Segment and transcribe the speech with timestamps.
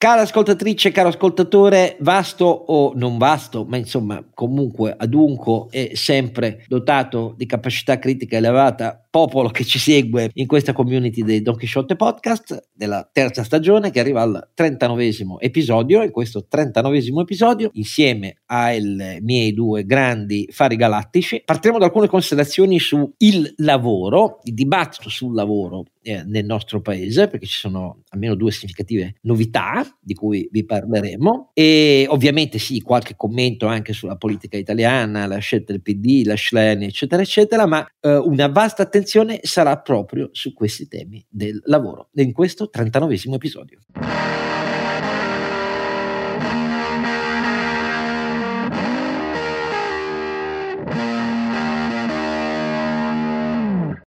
[0.00, 7.34] Cara ascoltatrice, caro ascoltatore, vasto o non vasto, ma insomma comunque adunco e sempre dotato
[7.36, 12.68] di capacità critica elevata, popolo che ci segue in questa community dei Don Quixote Podcast
[12.72, 16.02] della terza stagione che arriva al 39 episodio.
[16.02, 22.78] In questo 39 episodio, insieme ai miei due grandi fari galattici, partiremo da alcune considerazioni
[22.78, 28.34] su il lavoro, il dibattito sul lavoro eh, nel nostro paese, perché ci sono almeno
[28.34, 34.56] due significative novità di cui vi parleremo e ovviamente sì, qualche commento anche sulla politica
[34.56, 39.06] italiana, la scelta del PD, la Schlein, eccetera, eccetera, ma eh, una vasta attenzione
[39.42, 43.78] sarà proprio su questi temi del lavoro in questo 39 episodio.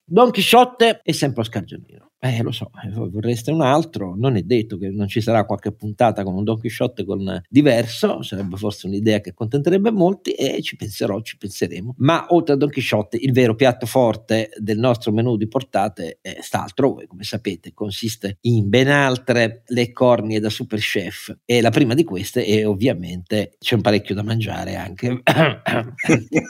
[0.05, 2.10] Don Chisciotte è sempre Oscar Giannino.
[2.23, 5.71] Eh, lo so, eh, vorreste un altro, non è detto che non ci sarà qualche
[5.71, 10.75] puntata con un Don Quixote con diverso, sarebbe forse un'idea che accontenterebbe molti e ci
[10.75, 11.95] penserò, ci penseremo.
[11.97, 16.37] Ma oltre a Don Quixote, il vero piatto forte del nostro menù di portate è
[16.41, 21.71] st'altro, voi come sapete, consiste in ben altre le cornie da super chef e la
[21.71, 25.07] prima di queste è ovviamente c'è un parecchio da mangiare anche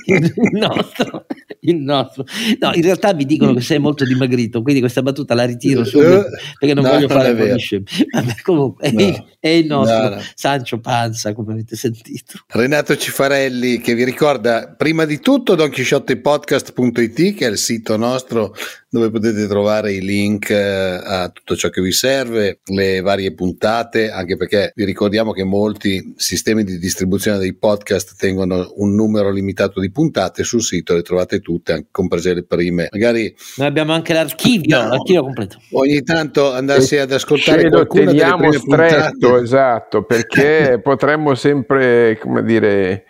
[0.06, 1.26] il nostro,
[1.62, 2.26] il nostro.
[2.60, 5.84] No, in realtà mi dicono che sei molto dimagrito, quindi questa battuta la ritiro ritiro
[5.84, 6.26] subito
[6.58, 7.58] perché non no, voglio fare non
[8.12, 12.40] Vabbè, comunque no, è, è, il nostro no, Sancio Panza, come avete sentito.
[12.48, 18.54] Renato Cifarelli che vi ricorda prima di tutto donchisciottepodcast.it che è il sito nostro
[18.94, 24.12] dove potete trovare i link eh, a tutto ciò che vi serve, le varie puntate,
[24.12, 29.80] anche perché vi ricordiamo che molti sistemi di distribuzione dei podcast tengono un numero limitato
[29.80, 32.90] di puntate sul sito, le trovate tutte, comprese le prime.
[32.92, 35.51] Magari noi abbiamo anche l'archivio, no, l'archivio completo.
[35.72, 39.44] Ogni tanto andarsi ad ascoltare Ce lo teniamo stretto, puntate.
[39.44, 43.06] esatto, perché potremmo sempre, come dire,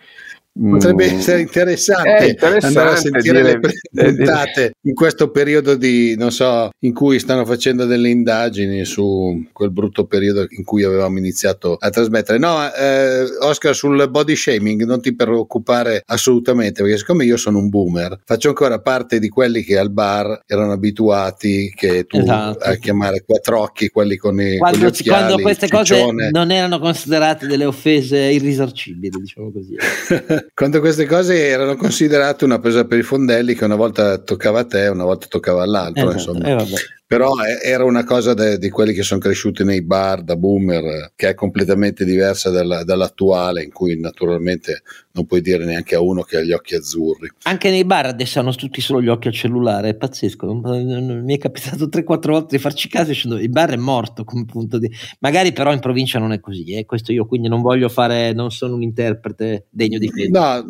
[0.54, 1.16] Potrebbe mm.
[1.16, 3.58] essere interessante, interessante, andare a sentire dire,
[3.92, 9.46] le puntate in questo periodo di, non so, in cui stanno facendo delle indagini su
[9.50, 12.36] quel brutto periodo in cui avevamo iniziato a trasmettere.
[12.38, 17.70] No, eh, Oscar, sul body shaming non ti preoccupare assolutamente, perché siccome io sono un
[17.70, 22.62] boomer, faccio ancora parte di quelli che al bar erano abituati che tu esatto.
[22.62, 26.26] a chiamare quattro occhi, quelli con i quando, con occhiali, quando queste ciccione.
[26.26, 29.76] cose non erano considerate delle offese irrisarcibili, diciamo così.
[30.54, 34.64] quando queste cose erano considerate una presa per i fondelli che una volta toccava a
[34.64, 36.62] te, una volta toccava all'altro, esatto, insomma.
[36.62, 36.66] Eh,
[37.12, 41.28] però era una cosa de, di quelli che sono cresciuti nei bar da boomer, che
[41.28, 46.38] è completamente diversa dalla, dall'attuale, in cui naturalmente non puoi dire neanche a uno che
[46.38, 47.30] ha gli occhi azzurri.
[47.42, 50.54] Anche nei bar adesso hanno tutti solo gli occhi al cellulare, è pazzesco.
[50.54, 54.78] Mi è capitato 3-4 volte di farci caso dicendo il bar è morto come punto
[54.78, 54.90] di...
[55.18, 56.86] Magari però in provincia non è così, eh?
[56.86, 60.30] questo io quindi non voglio fare, non sono un interprete degno di fede.
[60.30, 60.64] No,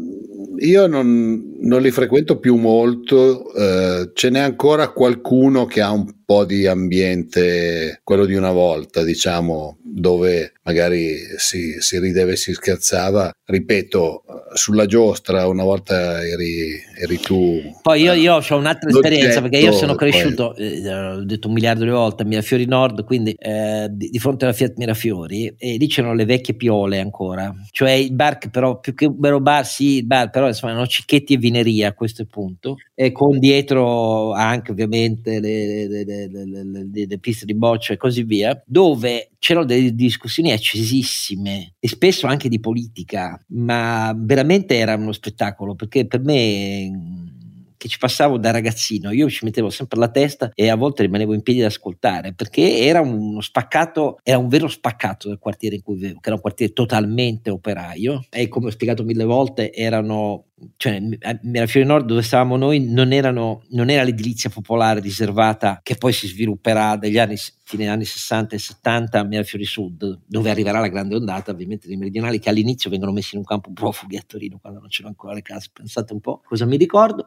[0.59, 6.05] io non, non, li frequento più molto, eh, ce n'è ancora qualcuno che ha un
[6.33, 12.53] po' di ambiente, quello di una volta, diciamo, dove magari si, si rideva e si
[12.53, 13.31] scherzava.
[13.45, 14.23] Ripeto,
[14.55, 17.61] sulla giostra una volta eri, eri tu.
[17.83, 21.85] Poi io, io ho un'altra esperienza perché io sono cresciuto, eh, ho detto un miliardo
[21.85, 25.87] di volte a Mirafiori Nord, quindi eh, di, di, fronte alla Fiat Mirafiori, e lì
[25.87, 29.67] c'erano le vecchie piole ancora, cioè il bar che però più che un vero bar,
[29.67, 34.33] sì, il bar, però insomma erano cicchetti e vineria a questo punto, e con dietro
[34.33, 39.93] anche ovviamente le, le, le, le piste di boccia e così via, dove c'erano delle
[39.93, 47.33] discussioni accesissime e spesso anche di politica, ma veramente era uno spettacolo perché per me
[47.77, 51.35] che ci passavo da ragazzino, io ci mettevo sempre la testa e a volte rimanevo
[51.35, 55.83] in piedi ad ascoltare perché era uno spaccato, era un vero spaccato del quartiere in
[55.83, 58.25] cui vivevo, che era un quartiere totalmente operaio.
[58.31, 63.13] E come ho spiegato mille volte erano cioè a Mirafiori Nord dove stavamo noi non,
[63.13, 68.55] erano, non era l'edilizia popolare riservata che poi si svilupperà dagli anni fine anni 60
[68.55, 72.91] e 70 a Mirafiori Sud dove arriverà la grande ondata ovviamente dei meridionali che all'inizio
[72.91, 75.71] vengono messi in un campo profughi a Torino quando non c'erano ancora le case.
[75.73, 77.27] Pensate un po' cosa mi ricordo.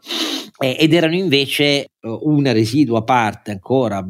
[0.59, 4.05] Eh, ed erano invece uh, una residua parte ancora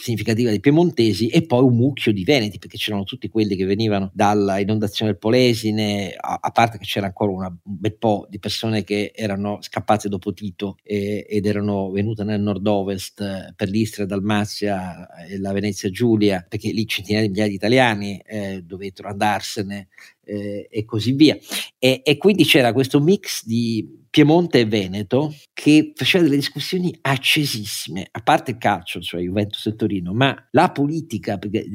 [0.00, 4.12] significativa dei piemontesi e poi un mucchio di veneti perché c'erano tutti quelli che venivano
[4.14, 8.38] dalla inondazione del Polesine a, a parte che c'era ancora una, un bel po' di
[8.38, 14.06] persone che erano scappate dopo Tito e, ed erano venute nel nord-ovest eh, per l'Istria,
[14.06, 19.88] Dalmazia e la Venezia Giulia perché lì centinaia di migliaia di italiani eh, dovettero andarsene
[20.24, 21.36] eh, e così via.
[21.76, 28.06] E, e quindi c'era questo mix di Piemonte e Veneto che faceva delle discussioni accesissime,
[28.10, 31.66] a parte il calcio, cioè Juventus e Torino, ma la politica, perché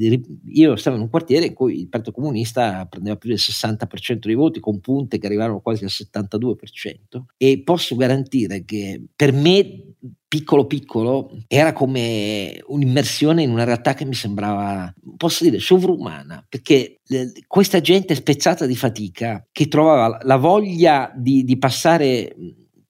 [0.46, 4.34] io stavo in un quartiere in cui il Partito Comunista prendeva più del 60% dei
[4.34, 9.94] voti con punte che arrivarono quasi al 72% e posso garantire che per me
[10.34, 16.98] piccolo piccolo era come un'immersione in una realtà che mi sembrava, posso dire, sovrumana, perché
[17.06, 22.23] eh, questa gente spezzata di fatica che trovava la voglia di, di passare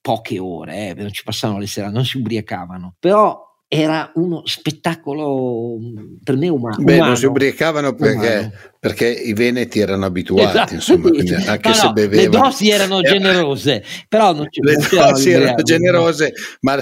[0.00, 5.76] poche ore, eh, non ci passavano le sere, non si ubriacavano, però era uno spettacolo
[6.22, 6.82] per me umano.
[6.82, 7.06] Beh, umano.
[7.08, 8.52] non si ubriacavano perché,
[8.84, 10.74] perché, i veneti erano abituati, esatto.
[10.74, 11.08] insomma,
[11.48, 12.30] anche no, se no, bevevano.
[12.30, 16.78] Le dosi erano generose, però non ci, Le dosi erano generose, ma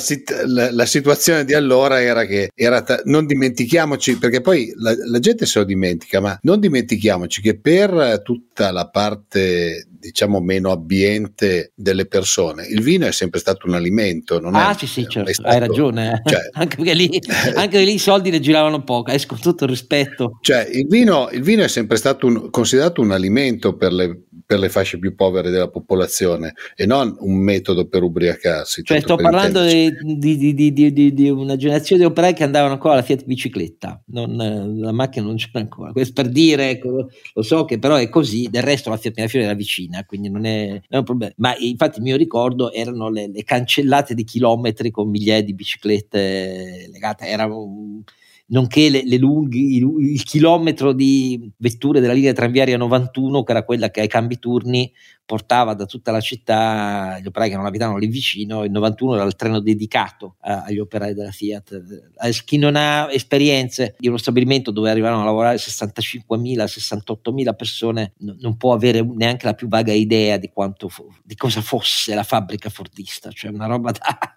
[0.47, 5.21] la, la, situazione di allora era che era ta- non dimentichiamoci, perché poi la, la
[5.21, 11.71] gente se lo dimentica, ma non dimentichiamoci che per tutta la parte diciamo meno abbiente
[11.77, 12.67] delle persone.
[12.67, 15.33] Il vino è sempre stato un alimento, non ah, è, sì, sì, certo.
[15.33, 16.21] Stato, hai ragione.
[16.25, 16.29] Eh.
[16.29, 17.21] Cioè, anche, perché lì,
[17.55, 20.39] anche lì i soldi ne giravano poco, eh, con tutto il rispetto.
[20.41, 24.59] Cioè, il vino, il vino è sempre stato un, considerato un alimento per le, per
[24.59, 28.83] le, fasce più povere della popolazione e non un metodo per ubriacarsi.
[28.83, 33.03] Cioè, sto parlando di, di, di, di, una generazione di operai che andavano ancora alla
[33.03, 35.93] Fiat bicicletta, non, la macchina non c'era ancora.
[35.93, 39.47] Questo per dire, ecco, lo so che però è così, del resto la Fiat Mirafiore
[39.47, 41.33] era vicina quindi non è, non è, un problema.
[41.37, 46.89] Ma infatti il mio ricordo erano le, le cancellate di chilometri con migliaia di biciclette
[46.93, 48.03] legate, erano
[48.53, 53.65] nonché le, le lunghi, il, il, chilometro di vetture della linea tranviaria 91, che era
[53.65, 54.93] quella che ai cambi turni
[55.25, 59.25] portava da tutta la città gli operai che non abitavano lì vicino, il 91 era
[59.25, 61.83] il treno dedicato a, agli operai della Fiat.
[62.17, 68.13] A chi non ha esperienze di uno stabilimento dove arrivavano a lavorare 65.000, 68.000 persone
[68.19, 70.91] n- non può avere neanche la più vaga idea di, quanto,
[71.23, 74.35] di cosa fosse la fabbrica fordista, cioè una roba da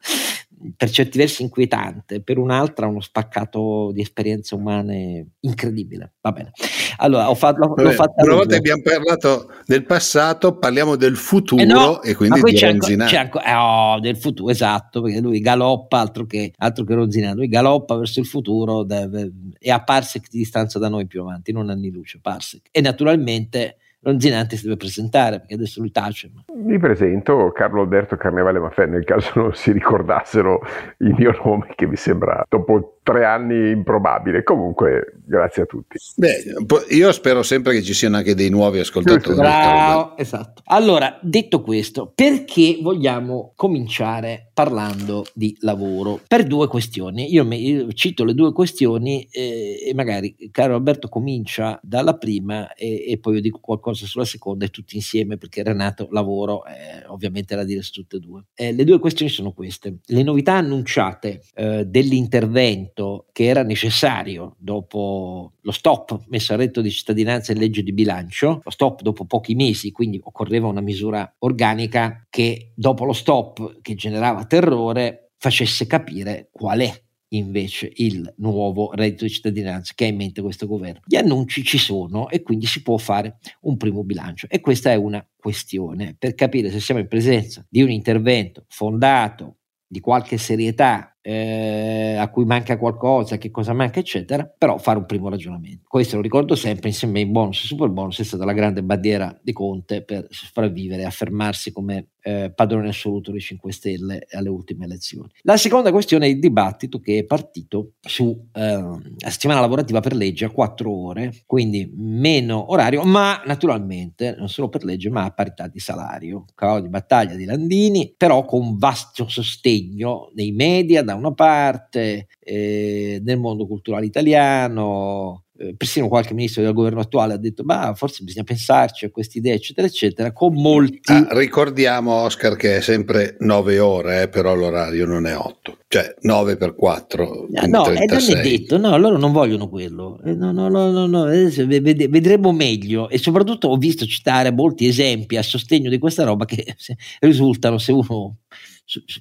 [0.75, 6.13] per certi versi inquietante, per un'altra uno spaccato di esperienze umane incredibile.
[6.21, 6.51] Va bene.
[6.97, 11.61] Allora, ho fatto, l'ho, l'ho fatta una volta abbiamo parlato del passato, parliamo del futuro
[11.61, 13.11] eh no, e quindi di c'è Ronzinato.
[13.11, 17.35] C'è anco, eh, oh, del futuro, esatto, perché lui galoppa altro che, altro che Ronzinato,
[17.37, 21.51] lui galoppa verso il futuro deve, e a Parsec di distanza da noi più avanti,
[21.51, 22.67] non anni luce, Parsec.
[22.71, 26.29] E naturalmente Ronzinante si deve presentare perché adesso lui tace.
[26.53, 30.61] Mi presento Carlo Alberto Carnevale Maffè, nel caso non si ricordassero
[30.99, 34.41] il mio nome che mi sembra dopo tre anni improbabile.
[34.43, 35.97] Comunque, grazie a tutti.
[36.15, 36.43] Beh,
[36.89, 39.35] io spero sempre che ci siano anche dei nuovi ascoltatori.
[39.37, 40.63] Bravo, esatto.
[40.65, 46.19] Allora, detto questo, perché vogliamo cominciare parlando di lavoro?
[46.27, 47.31] Per due questioni.
[47.31, 52.73] Io, mi, io cito le due questioni eh, e magari caro Alberto comincia dalla prima
[52.73, 57.05] e, e, poi io dico qualcosa sulla seconda e tutti insieme perché Renato lavoro eh,
[57.07, 58.45] ovviamente da dire su tutte e due.
[58.53, 59.99] Eh, le due questioni sono queste.
[60.05, 66.91] Le novità annunciate eh, dell'intervento che era necessario dopo lo stop messo a retto di
[66.91, 72.25] cittadinanza e legge di bilancio, lo stop dopo pochi mesi, quindi occorreva una misura organica
[72.29, 79.25] che dopo lo stop che generava terrore facesse capire qual è invece il nuovo reddito
[79.25, 81.01] di cittadinanza che ha in mente questo governo.
[81.05, 84.95] Gli annunci ci sono e quindi si può fare un primo bilancio e questa è
[84.95, 89.57] una questione per capire se siamo in presenza di un intervento fondato
[89.87, 95.07] di qualche serietà eh, a cui manca qualcosa, che cosa manca, eccetera, però fare un
[95.07, 95.85] primo ragionamento.
[95.87, 99.35] Questo lo ricordo sempre, insieme ai bonus e super bonus, è stata la grande bandiera
[99.41, 105.29] di Conte per sopravvivere affermarsi come eh, padrone assoluto dei 5 Stelle alle ultime elezioni.
[105.41, 110.15] La seconda questione è il dibattito che è partito su eh, la settimana lavorativa per
[110.15, 115.31] legge a 4 ore, quindi meno orario, ma naturalmente non solo per legge, ma a
[115.31, 116.45] parità di salario.
[116.53, 123.19] Cavallo di battaglia di Landini, però con vasto sostegno nei media, da una parte, eh,
[123.23, 128.25] nel mondo culturale italiano, eh, persino qualche ministro del governo attuale ha detto ma forse
[128.25, 133.37] bisogna pensarci a queste idee eccetera eccetera con molti ah, ricordiamo Oscar che è sempre
[133.39, 138.05] 9 ore eh, però l'orario non è 8 cioè 9 per 4 no, no eh,
[138.05, 140.19] non è detto no loro non vogliono quello.
[140.23, 141.25] Eh, no, no, no, no, no.
[141.25, 143.09] vedremo meglio.
[143.09, 146.75] E soprattutto ho visto citare molti esempi a sostegno di questa roba che
[147.19, 148.37] risultano se uno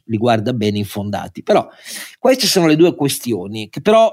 [0.05, 1.43] li guarda bene infondati.
[1.43, 1.69] Però
[2.19, 4.13] queste sono le due questioni che però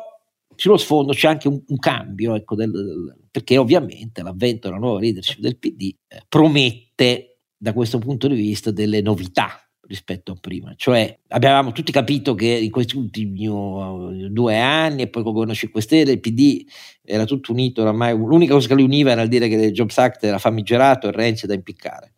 [0.55, 4.99] sullo sfondo c'è anche un, un cambio, ecco, del, del, perché ovviamente l'avvento della nuova
[4.99, 10.73] leadership del PD eh, promette da questo punto di vista delle novità rispetto a prima.
[10.75, 15.37] Cioè, abbiamo tutti capito che in questi ultimi uh, due anni, e poi con il
[15.37, 16.65] governo 5 Stelle, il PD
[17.03, 19.97] era tutto unito, oramai l'unica cosa che li univa era il dire che il Jobs
[19.97, 22.13] Act era famigerato e Renzi da impiccare.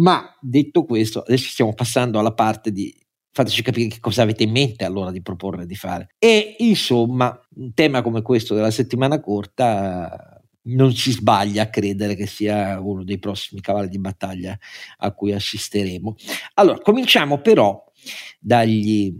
[0.00, 2.94] Ma detto questo, adesso stiamo passando alla parte di
[3.32, 6.08] fateci capire che cosa avete in mente allora di proporre di fare.
[6.18, 12.26] E insomma, un tema come questo della settimana corta non si sbaglia a credere che
[12.26, 14.58] sia uno dei prossimi cavalli di battaglia
[14.98, 16.16] a cui assisteremo.
[16.54, 17.82] Allora, cominciamo però
[18.38, 19.14] dagli,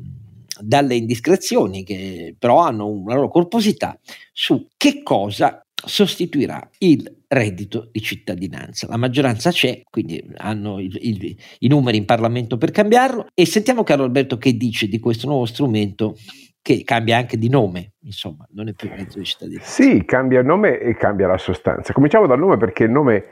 [0.60, 3.98] dalle indiscrezioni che però hanno una loro corposità
[4.32, 8.86] su che cosa sostituirà il reddito di cittadinanza.
[8.88, 13.84] La maggioranza c'è, quindi hanno il, il, i numeri in Parlamento per cambiarlo e sentiamo
[13.84, 16.16] Carlo Alberto che dice di questo nuovo strumento
[16.62, 19.70] che cambia anche di nome, insomma, non è più reddito di cittadinanza.
[19.70, 21.92] Sì, cambia il nome e cambia la sostanza.
[21.92, 23.24] Cominciamo dal nome perché il nome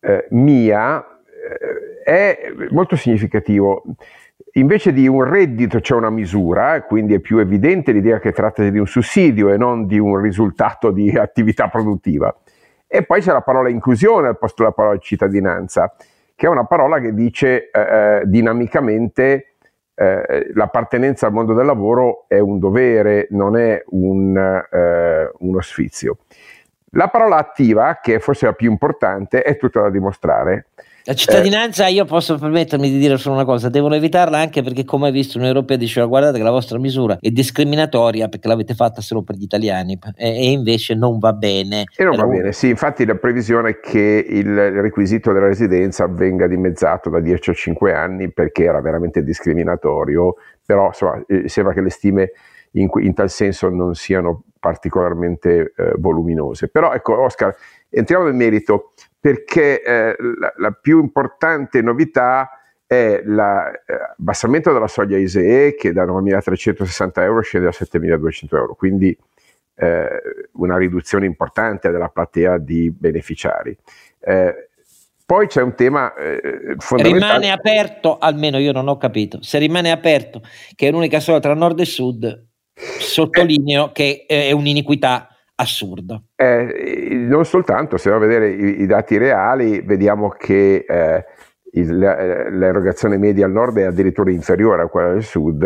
[0.00, 1.04] eh, MIA
[2.04, 2.38] eh, è
[2.70, 3.82] molto significativo.
[4.52, 8.78] Invece di un reddito c'è una misura, quindi è più evidente l'idea che tratta di
[8.78, 12.34] un sussidio e non di un risultato di attività produttiva.
[12.86, 15.94] E poi c'è la parola inclusione al posto della parola cittadinanza,
[16.34, 19.54] che è una parola che dice eh, eh dinamicamente
[19.94, 26.18] eh, l'appartenenza al mondo del lavoro è un dovere, non è un, eh, uno sfizio.
[26.92, 30.68] La parola attiva, che è forse la più importante, è tutta da dimostrare.
[31.08, 34.84] La cittadinanza, eh, io posso permettermi di dire solo una cosa, devono evitarla anche perché
[34.84, 38.74] come hai visto l'Unione Europea diceva guardate che la vostra misura è discriminatoria perché l'avete
[38.74, 41.84] fatta solo per gli italiani e, e invece non va bene.
[41.96, 46.46] E non va bene, sì, infatti la previsione è che il requisito della residenza venga
[46.46, 51.80] dimezzato da 10 a 5 anni perché era veramente discriminatorio, però insomma, eh, sembra che
[51.80, 52.32] le stime
[52.72, 56.68] in, in tal senso non siano particolarmente eh, voluminose.
[56.68, 57.56] Però ecco Oscar,
[57.88, 62.50] entriamo nel merito perché eh, la, la, più importante novità
[62.86, 69.16] è l'abbassamento eh, della soglia ISEE che da 9.360 euro scende a 7.200 euro, quindi
[69.74, 70.08] eh,
[70.52, 73.76] una riduzione importante della platea di beneficiari.
[74.20, 74.68] Eh,
[75.26, 77.34] poi c'è un tema eh, fondamentale.
[77.38, 80.40] Rimane aperto, almeno io non ho capito, se rimane aperto
[80.74, 85.28] che è l'unica sola tra nord e sud, sottolineo che è un'iniquità
[85.60, 86.22] assurda.
[86.36, 91.24] Eh, non soltanto, se andiamo a vedere i, i, dati reali, vediamo che eh,
[91.72, 95.62] il, l'erogazione media al nord è addirittura inferiore a quella del sud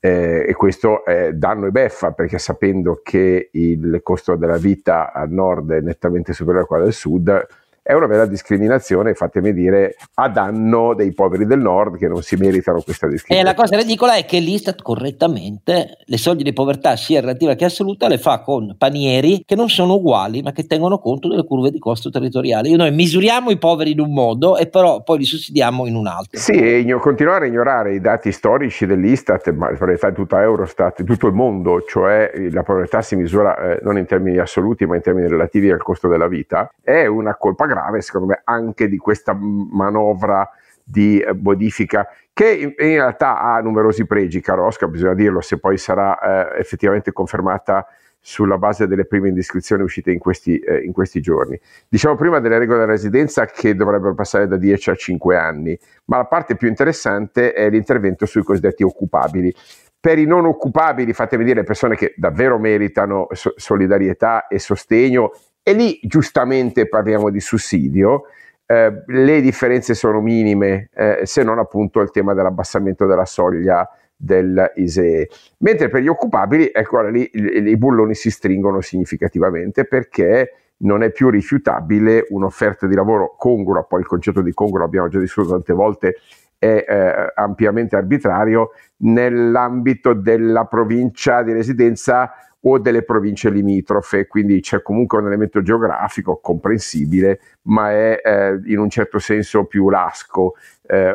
[0.00, 5.30] eh, e questo è danno e beffa perché sapendo che il costo della vita al
[5.30, 7.46] nord è nettamente superiore a quello del sud,
[7.90, 12.36] è una vera discriminazione, fatemi dire, a danno dei poveri del nord che non si
[12.36, 13.40] meritano questa discriminazione.
[13.40, 17.64] E la cosa ridicola è che l'Istat correttamente le soglie di povertà sia relativa che
[17.64, 21.72] assoluta le fa con panieri che non sono uguali ma che tengono conto delle curve
[21.72, 22.76] di costo territoriali.
[22.76, 26.38] Noi misuriamo i poveri in un modo e però poi li sussidiamo in un altro.
[26.38, 31.00] Sì, e continuare a ignorare i dati storici dell'Istat, ma la povertà è tutta Eurostat,
[31.00, 34.94] in tutto il mondo, cioè la povertà si misura eh, non in termini assoluti ma
[34.94, 38.96] in termini relativi al costo della vita, è una colpa grave, secondo me, anche di
[38.96, 40.48] questa manovra
[40.82, 45.58] di eh, modifica che in, in, realtà ha numerosi pregi, caro Oscar, bisogna dirlo, se
[45.58, 46.18] poi sarà
[46.54, 47.86] eh, effettivamente confermata
[48.22, 51.58] sulla base delle prime indiscrezioni uscite in questi, eh, in questi, giorni.
[51.88, 56.18] Diciamo prima delle regole della residenza che dovrebbero passare da 10 a 5 anni, ma
[56.18, 59.54] la parte più interessante è l'intervento sui cosiddetti occupabili.
[59.98, 65.72] Per i non occupabili, fatemi dire, persone che davvero meritano so- solidarietà e sostegno e
[65.72, 68.24] lì giustamente parliamo di sussidio,
[68.66, 75.28] eh, le differenze sono minime eh, se non appunto il tema dell'abbassamento della soglia dell'ISEE.
[75.58, 81.10] Mentre per gli occupabili, ecco, lì i, i bulloni si stringono significativamente perché non è
[81.10, 85.72] più rifiutabile un'offerta di lavoro congrua, poi il concetto di congrua abbiamo già discusso tante
[85.72, 86.16] volte,
[86.58, 92.30] è eh, ampiamente arbitrario nell'ambito della provincia di residenza
[92.62, 98.78] o delle province limitrofe, quindi c'è comunque un elemento geografico comprensibile, ma è eh, in
[98.78, 100.54] un certo senso più lasco.
[100.86, 101.12] Eh,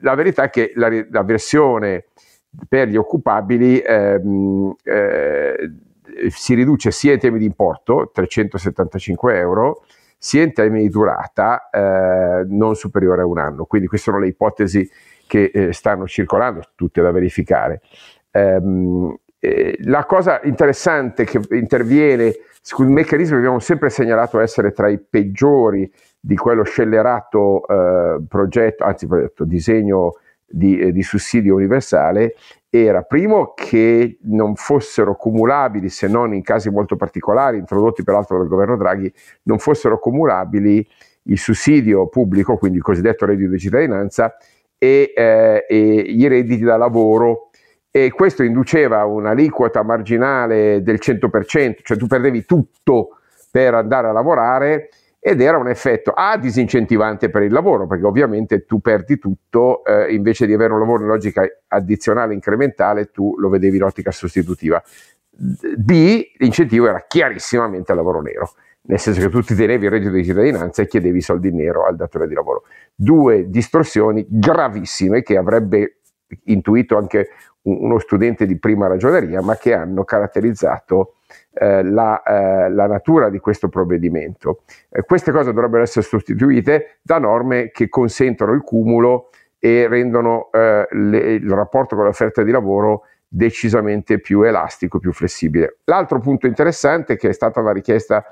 [0.00, 2.06] la verità è che la, la versione
[2.68, 5.72] per gli occupabili ehm, eh,
[6.28, 9.84] si riduce sia in termini di importo, 375 euro,
[10.18, 13.64] sia in termini di durata eh, non superiore a un anno.
[13.64, 14.88] Quindi queste sono le ipotesi
[15.26, 17.80] che eh, stanno circolando, tutte da verificare.
[18.32, 24.88] Um, eh, la cosa interessante che interviene sul meccanismo che abbiamo sempre segnalato essere tra
[24.88, 30.16] i peggiori di quello scellerato eh, progetto, anzi progetto, disegno
[30.46, 32.34] di, eh, di, sussidio universale
[32.68, 38.48] era primo che non fossero cumulabili, se non in casi molto particolari, introdotti peraltro dal
[38.48, 39.12] governo Draghi,
[39.44, 40.86] non fossero cumulabili
[41.24, 44.36] il sussidio pubblico, quindi il cosiddetto reddito di cittadinanza,
[44.76, 47.49] e, eh, e i redditi da lavoro
[47.90, 53.18] e questo induceva un'aliquota marginale del 100%, cioè tu perdevi tutto
[53.50, 54.90] per andare a lavorare
[55.22, 60.14] ed era un effetto A disincentivante per il lavoro, perché ovviamente tu perdi tutto, eh,
[60.14, 64.82] invece di avere un lavoro in logica addizionale incrementale, tu lo vedevi in ottica sostitutiva.
[65.30, 70.12] B, l'incentivo era chiarissimamente al lavoro nero, nel senso che tu ti tenevi il reddito
[70.12, 72.62] di cittadinanza e chiedevi soldi nero al datore di lavoro.
[72.94, 75.96] Due distorsioni gravissime che avrebbe
[76.44, 77.28] intuito anche
[77.62, 81.16] uno studente di prima ragioneria, ma che hanno caratterizzato
[81.52, 84.62] eh, la, eh, la, natura di questo provvedimento.
[84.88, 90.86] Eh, queste cose dovrebbero essere sostituite da norme che consentono il cumulo e rendono eh,
[90.90, 95.78] le, il rapporto con l'offerta di lavoro decisamente più elastico, più flessibile.
[95.84, 98.24] L'altro punto interessante, che è stata una richiesta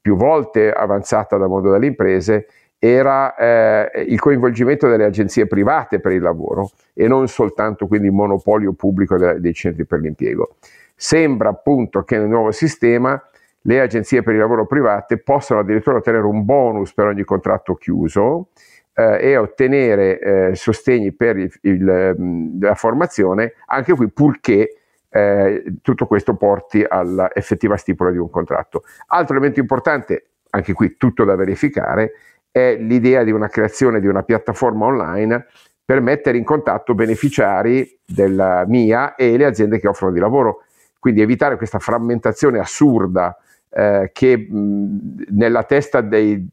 [0.00, 2.46] più volte avanzata da mondo delle imprese,
[2.84, 8.12] era eh, il coinvolgimento delle agenzie private per il lavoro e non soltanto quindi il
[8.12, 10.56] monopolio pubblico de- dei centri per l'impiego.
[10.96, 13.22] Sembra appunto che nel nuovo sistema
[13.60, 18.48] le agenzie per il lavoro private possano addirittura ottenere un bonus per ogni contratto chiuso
[18.94, 26.06] eh, e ottenere eh, sostegni per il, il, la formazione, anche qui purché eh, tutto
[26.06, 28.82] questo porti all'effettiva stipula di un contratto.
[29.06, 32.12] Altro elemento importante, anche qui tutto da verificare,
[32.52, 35.46] è l'idea di una creazione di una piattaforma online
[35.84, 40.62] per mettere in contatto beneficiari della MIA e le aziende che offrono di lavoro
[41.02, 43.36] quindi evitare questa frammentazione assurda
[43.74, 46.46] eh, che mh, nella testa dei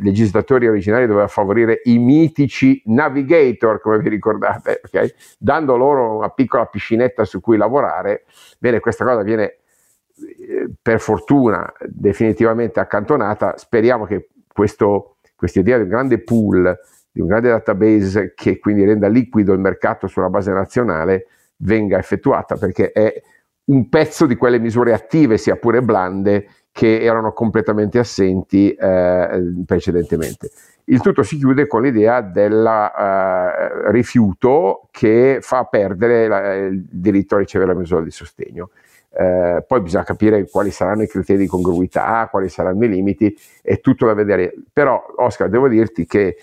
[0.00, 5.12] legislatori originali doveva favorire i mitici navigator, come vi ricordate, okay?
[5.38, 8.24] dando loro una piccola piscinetta su cui lavorare.
[8.58, 13.58] Bene, questa cosa viene eh, per fortuna definitivamente accantonata.
[13.58, 16.78] Speriamo che questo, questa idea di un grande pool,
[17.10, 21.26] di un grande database che quindi renda liquido il mercato sulla base nazionale,
[21.58, 23.22] venga effettuata perché è
[23.66, 30.50] un pezzo di quelle misure attive, sia pure blande, che erano completamente assenti eh, precedentemente.
[30.86, 37.36] Il tutto si chiude con l'idea del eh, rifiuto che fa perdere la, il diritto
[37.36, 38.70] a ricevere la misura di sostegno.
[39.16, 43.80] Eh, poi bisogna capire quali saranno i criteri di congruità, quali saranno i limiti, è
[43.80, 44.52] tutto da vedere.
[44.72, 46.36] Però, Oscar, devo dirti che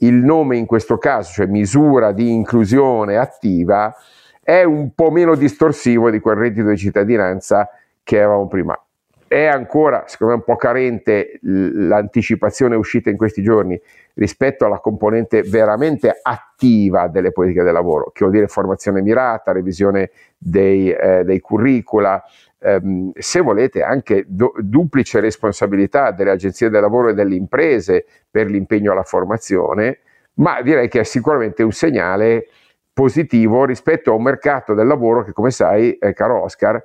[0.00, 3.94] il nome in questo caso, cioè misura di inclusione attiva,
[4.42, 7.68] è un po' meno distorsivo di quel reddito di cittadinanza
[8.02, 8.80] che avevamo prima.
[9.28, 13.80] È ancora, secondo me, un po' carente l'anticipazione uscita in questi giorni
[14.14, 20.10] rispetto alla componente veramente attiva delle politiche del lavoro, che vuol dire formazione mirata, revisione
[20.36, 22.22] dei, eh, dei curricula,
[22.58, 28.48] ehm, se volete anche do, duplice responsabilità delle agenzie del lavoro e delle imprese per
[28.48, 30.00] l'impegno alla formazione,
[30.34, 32.46] ma direi che è sicuramente un segnale
[32.92, 36.82] positivo rispetto a un mercato del lavoro che, come sai, eh, caro Oscar,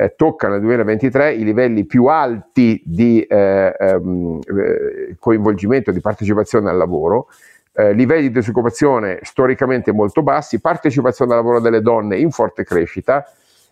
[0.00, 6.70] eh, tocca nel 2023 i livelli più alti di eh, ehm, eh, coinvolgimento, di partecipazione
[6.70, 7.26] al lavoro,
[7.78, 13.24] eh, livelli di disoccupazione storicamente molto bassi, partecipazione al lavoro delle donne in forte crescita,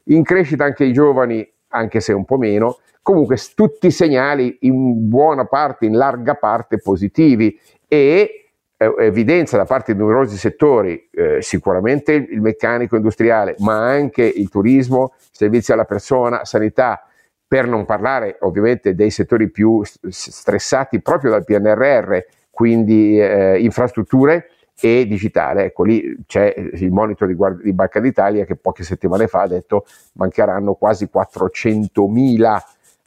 [0.05, 5.47] in crescita anche i giovani, anche se un po' meno, comunque tutti segnali in buona
[5.47, 12.41] parte, in larga parte positivi e evidenza da parte di numerosi settori, eh, sicuramente il
[12.41, 17.09] meccanico industriale, ma anche il turismo, servizi alla persona, sanità,
[17.49, 22.19] per non parlare ovviamente dei settori più stressati proprio dal PNRR,
[22.57, 24.49] quindi eh, infrastrutture
[24.81, 25.65] e digitale.
[25.65, 29.47] Ecco lì c'è il monitor di, Guard- di Banca d'Italia che poche settimane fa ha
[29.47, 32.59] detto mancheranno quasi 400.000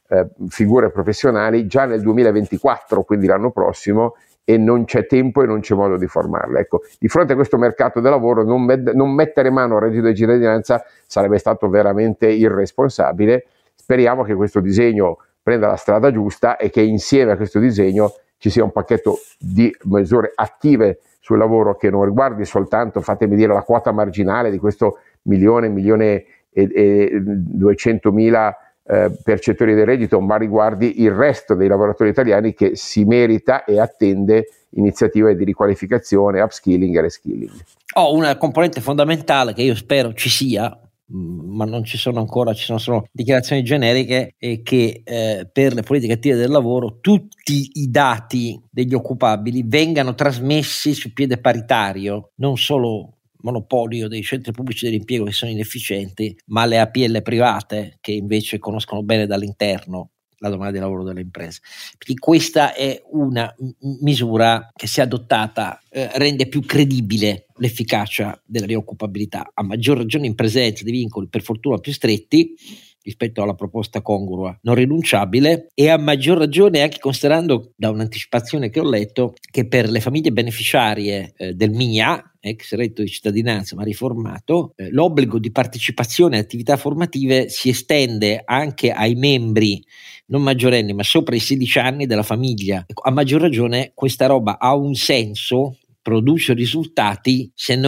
[0.06, 5.58] eh, figure professionali già nel 2024, quindi l'anno prossimo, e non c'è tempo e non
[5.58, 6.60] c'è modo di formarle.
[6.60, 10.06] Ecco, di fronte a questo mercato del lavoro non, med- non mettere mano al reddito
[10.06, 13.46] di cittadinanza sarebbe stato veramente irresponsabile.
[13.74, 18.48] Speriamo che questo disegno prenda la strada giusta e che insieme a questo disegno ci
[18.48, 23.60] sia un pacchetto di misure attive sul lavoro che non riguardi soltanto, fatemi dire, la
[23.60, 31.02] quota marginale di questo milione, milione e, e duecentomila eh, percettori del reddito, ma riguardi
[31.02, 37.00] il resto dei lavoratori italiani che si merita e attende iniziative di riqualificazione, upskilling e
[37.02, 37.52] reskilling.
[37.96, 40.74] Ho una componente fondamentale che io spero ci sia,
[41.10, 45.82] ma non ci sono ancora, ci sono solo dichiarazioni generiche e che eh, per le
[45.82, 52.56] politiche attive del lavoro tutti i dati degli occupabili vengano trasmessi su piede paritario, non
[52.56, 58.58] solo monopolio dei centri pubblici dell'impiego che sono inefficienti, ma le APL private che invece
[58.58, 61.60] conoscono bene dall'interno la domanda di lavoro delle imprese.
[61.96, 63.54] Perché questa è una
[64.00, 70.34] misura che se adottata eh, rende più credibile l'efficacia della rioccupabilità, a maggior ragione in
[70.34, 72.54] presenza di vincoli per fortuna più stretti
[73.02, 78.80] rispetto alla proposta congrua non rinunciabile e a maggior ragione anche considerando da un'anticipazione che
[78.80, 83.82] ho letto che per le famiglie beneficiarie eh, del MIA ex reddito di cittadinanza ma
[83.82, 89.82] riformato, eh, l'obbligo di partecipazione a attività formative si estende anche ai membri
[90.26, 92.84] non maggiorenni ma sopra i 16 anni della famiglia.
[92.86, 97.78] Ecco, a maggior ragione questa roba ha un senso produce risultati se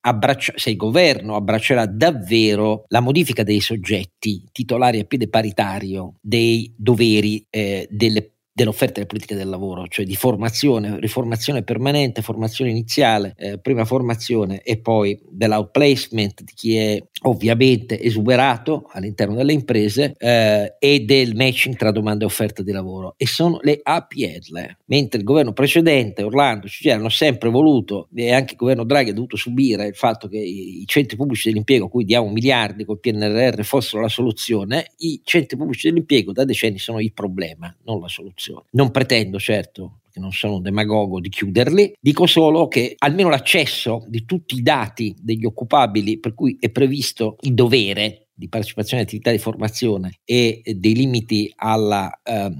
[0.00, 6.72] abbraccia, se il governo abbraccerà davvero la modifica dei soggetti titolari a piede paritario dei
[6.76, 13.34] doveri eh, delle dell'offerta delle politiche del lavoro, cioè di formazione, riformazione permanente, formazione iniziale,
[13.38, 20.76] eh, prima formazione e poi dell'outplacement di chi è ovviamente esuberato all'interno delle imprese eh,
[20.78, 23.14] e del matching tra domanda e offerta di lavoro.
[23.16, 28.52] E sono le APL, mentre il governo precedente, Orlando, Cicciari hanno sempre voluto e anche
[28.52, 32.04] il governo Draghi ha dovuto subire il fatto che i centri pubblici dell'impiego, a cui
[32.04, 37.12] diamo miliardi col PNRR, fossero la soluzione, i centri pubblici dell'impiego da decenni sono il
[37.14, 38.64] problema, non la soluzione soluzioni.
[38.72, 44.04] Non pretendo certo che non sono un demagogo di chiuderli, dico solo che almeno l'accesso
[44.08, 49.08] di tutti i dati degli occupabili per cui è previsto il dovere di partecipazione alle
[49.08, 52.50] attività di formazione e dei limiti alla eh,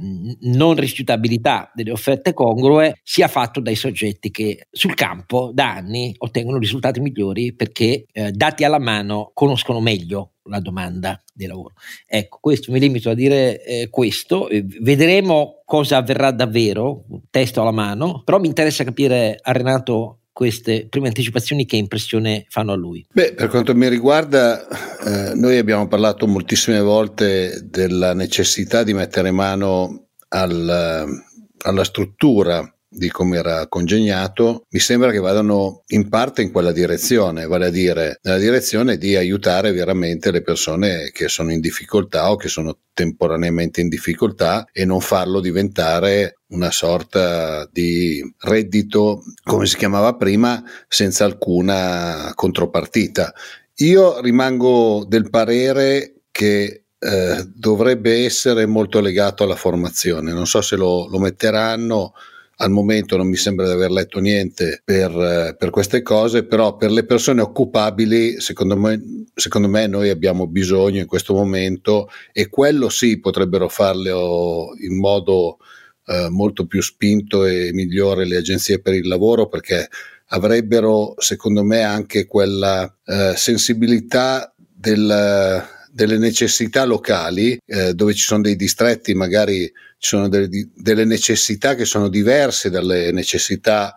[0.41, 6.59] non rifiutabilità delle offerte congrue sia fatto dai soggetti che sul campo da anni ottengono
[6.59, 11.75] risultati migliori perché eh, dati alla mano conoscono meglio la domanda di lavoro.
[12.07, 14.49] Ecco, questo mi limito a dire eh, questo,
[14.81, 21.09] vedremo cosa avverrà davvero, testo alla mano, però mi interessa capire a Renato queste prime
[21.09, 23.07] anticipazioni che impressione fanno a lui?
[23.13, 29.31] Beh, per quanto mi riguarda, eh, noi abbiamo parlato moltissime volte della necessità di mettere
[29.31, 31.23] mano al,
[31.59, 37.47] alla struttura di come era congegnato, mi sembra che vadano in parte in quella direzione,
[37.47, 42.37] vale a dire nella direzione di aiutare veramente le persone che sono in difficoltà o
[42.37, 49.77] che sono temporaneamente in difficoltà e non farlo diventare una sorta di reddito, come si
[49.77, 53.33] chiamava prima, senza alcuna contropartita.
[53.77, 60.33] Io rimango del parere che eh, dovrebbe essere molto legato alla formazione.
[60.33, 62.13] Non so se lo, lo metteranno,
[62.63, 66.77] al momento non mi sembra di aver letto niente per, eh, per queste cose, però
[66.77, 69.01] per le persone occupabili secondo me,
[69.35, 75.59] secondo me, noi abbiamo bisogno in questo momento e quello sì potrebbero farlo in modo
[76.07, 79.89] eh, molto più spinto e migliore le agenzie per il lavoro perché
[80.29, 88.41] avrebbero secondo me anche quella eh, sensibilità del delle necessità locali, eh, dove ci sono
[88.41, 89.71] dei distretti, magari
[90.03, 93.95] ci sono delle, delle necessità che sono diverse dalle necessità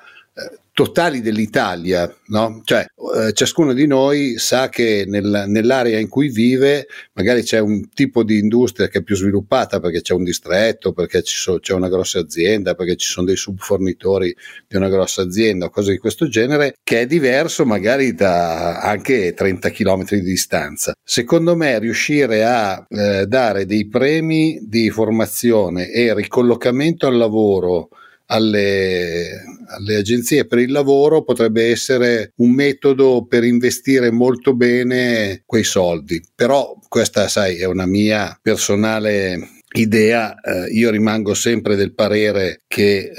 [0.76, 2.62] totali dell'Italia, no?
[2.66, 2.86] cioè
[3.16, 8.24] eh, ciascuno di noi sa che nel, nell'area in cui vive magari c'è un tipo
[8.24, 12.20] di industria che è più sviluppata perché c'è un distretto, perché so, c'è una grossa
[12.20, 14.36] azienda, perché ci sono dei subfornitori
[14.68, 19.70] di una grossa azienda, cose di questo genere, che è diverso magari da anche 30
[19.70, 20.94] km di distanza.
[21.02, 27.88] Secondo me riuscire a eh, dare dei premi di formazione e ricollocamento al lavoro
[28.28, 35.64] alle, alle, agenzie per il lavoro potrebbe essere un metodo per investire molto bene quei
[35.64, 36.24] soldi.
[36.34, 42.98] Però questa, sai, è una mia personale idea, eh, io rimango sempre del parere che
[42.98, 43.12] eh,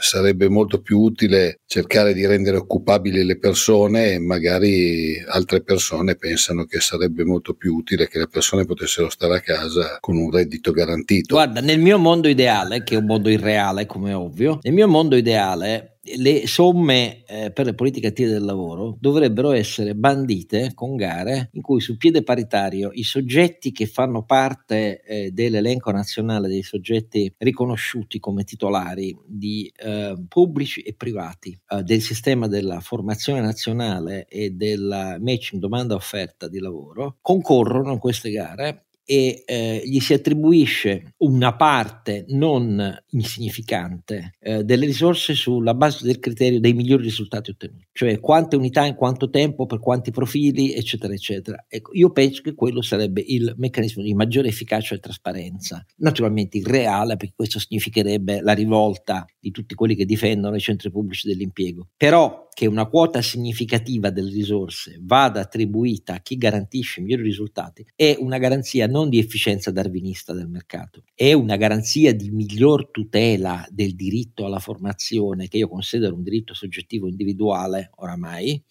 [0.00, 6.64] sarebbe molto più utile cercare di rendere occupabili le persone e magari altre persone pensano
[6.64, 10.72] che sarebbe molto più utile che le persone potessero stare a casa con un reddito
[10.72, 11.34] garantito.
[11.34, 15.16] Guarda, nel mio mondo ideale, che è un mondo irreale come ovvio, nel mio mondo
[15.16, 21.50] ideale le somme eh, per le politiche attive del lavoro dovrebbero essere bandite con gare
[21.52, 27.32] in cui sul piede paritario i soggetti che fanno parte eh, dell'elenco nazionale dei soggetti
[27.38, 34.50] riconosciuti come titolari di eh, pubblici e privati eh, del sistema della formazione nazionale e
[34.50, 41.14] della matching domanda offerta di lavoro concorrono in queste gare e eh, gli si attribuisce
[41.18, 47.86] una parte non insignificante eh, delle risorse sulla base del criterio dei migliori risultati ottenuti,
[47.92, 51.64] cioè quante unità in quanto tempo, per quanti profili, eccetera, eccetera.
[51.68, 57.16] Ecco, io penso che quello sarebbe il meccanismo di maggiore efficacia e trasparenza, naturalmente irreale,
[57.16, 61.88] perché questo significherebbe la rivolta di tutti quelli che difendono i centri pubblici dell'impiego.
[61.96, 67.84] Però che una quota significativa delle risorse vada attribuita a chi garantisce i migliori risultati
[67.94, 73.66] è una garanzia non di efficienza darwinista del mercato, è una garanzia di miglior tutela
[73.70, 78.62] del diritto alla formazione, che io considero un diritto soggettivo individuale oramai,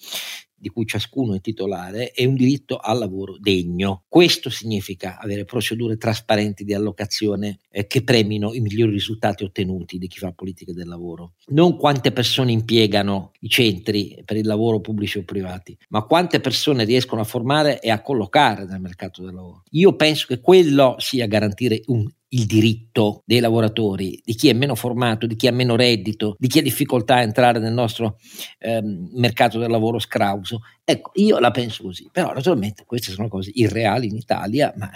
[0.61, 4.03] di cui ciascuno è titolare è un diritto al lavoro degno.
[4.07, 10.07] Questo significa avere procedure trasparenti di allocazione eh, che premino i migliori risultati ottenuti di
[10.07, 11.33] chi fa politica del lavoro.
[11.47, 16.83] Non quante persone impiegano i centri per il lavoro pubblici o privati, ma quante persone
[16.83, 19.63] riescono a formare e a collocare nel mercato del lavoro.
[19.71, 24.75] Io penso che quello sia garantire un il diritto dei lavoratori, di chi è meno
[24.75, 28.17] formato, di chi ha meno reddito, di chi ha difficoltà a entrare nel nostro
[28.59, 30.61] ehm, mercato del lavoro scrauso.
[30.83, 34.89] Ecco, io la penso così, però naturalmente queste sono cose irreali in Italia, ma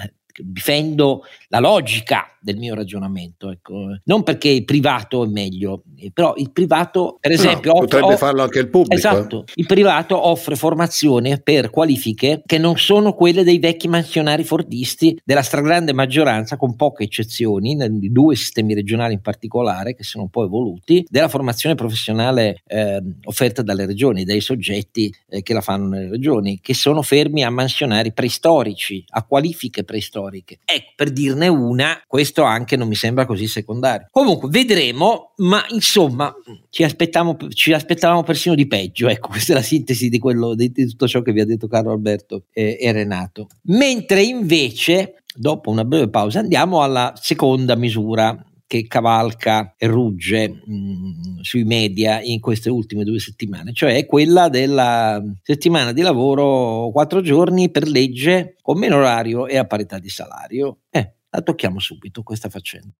[0.44, 3.98] difendo la logica del mio ragionamento, ecco.
[4.04, 8.18] non perché il privato è meglio, eh, però il privato, per esempio, no, offre, potrebbe
[8.18, 8.94] farlo anche il pubblico.
[8.94, 8.98] Eh.
[8.98, 15.20] Esatto, il privato offre formazione per qualifiche che non sono quelle dei vecchi mansionari fordisti
[15.26, 20.30] della stragrande maggioranza, con poche eccezioni, di due sistemi regionali in particolare che sono un
[20.30, 25.88] po' evoluti, della formazione professionale eh, offerta dalle regioni, dai soggetti eh, che la fanno
[25.88, 30.25] nelle regioni, che sono fermi a mansionari preistorici, a qualifiche preistoriche.
[30.66, 34.08] Ecco, per dirne una, questo anche non mi sembra così secondario.
[34.12, 36.34] Comunque vedremo, ma insomma
[36.70, 39.08] ci aspettavamo, ci aspettavamo persino di peggio.
[39.08, 41.68] Ecco, questa è la sintesi di, quello, di, di tutto ciò che vi ha detto
[41.68, 43.48] Carlo Alberto e, e Renato.
[43.64, 50.74] Mentre invece, dopo una breve pausa, andiamo alla seconda misura che cavalca e rugge mh,
[50.74, 57.22] mm, sui media in queste ultime due settimane, cioè quella della settimana di lavoro quattro
[57.22, 60.80] giorni per legge con meno orario e a parità di salario.
[60.90, 62.94] Eh, la tocchiamo subito questa faccenda.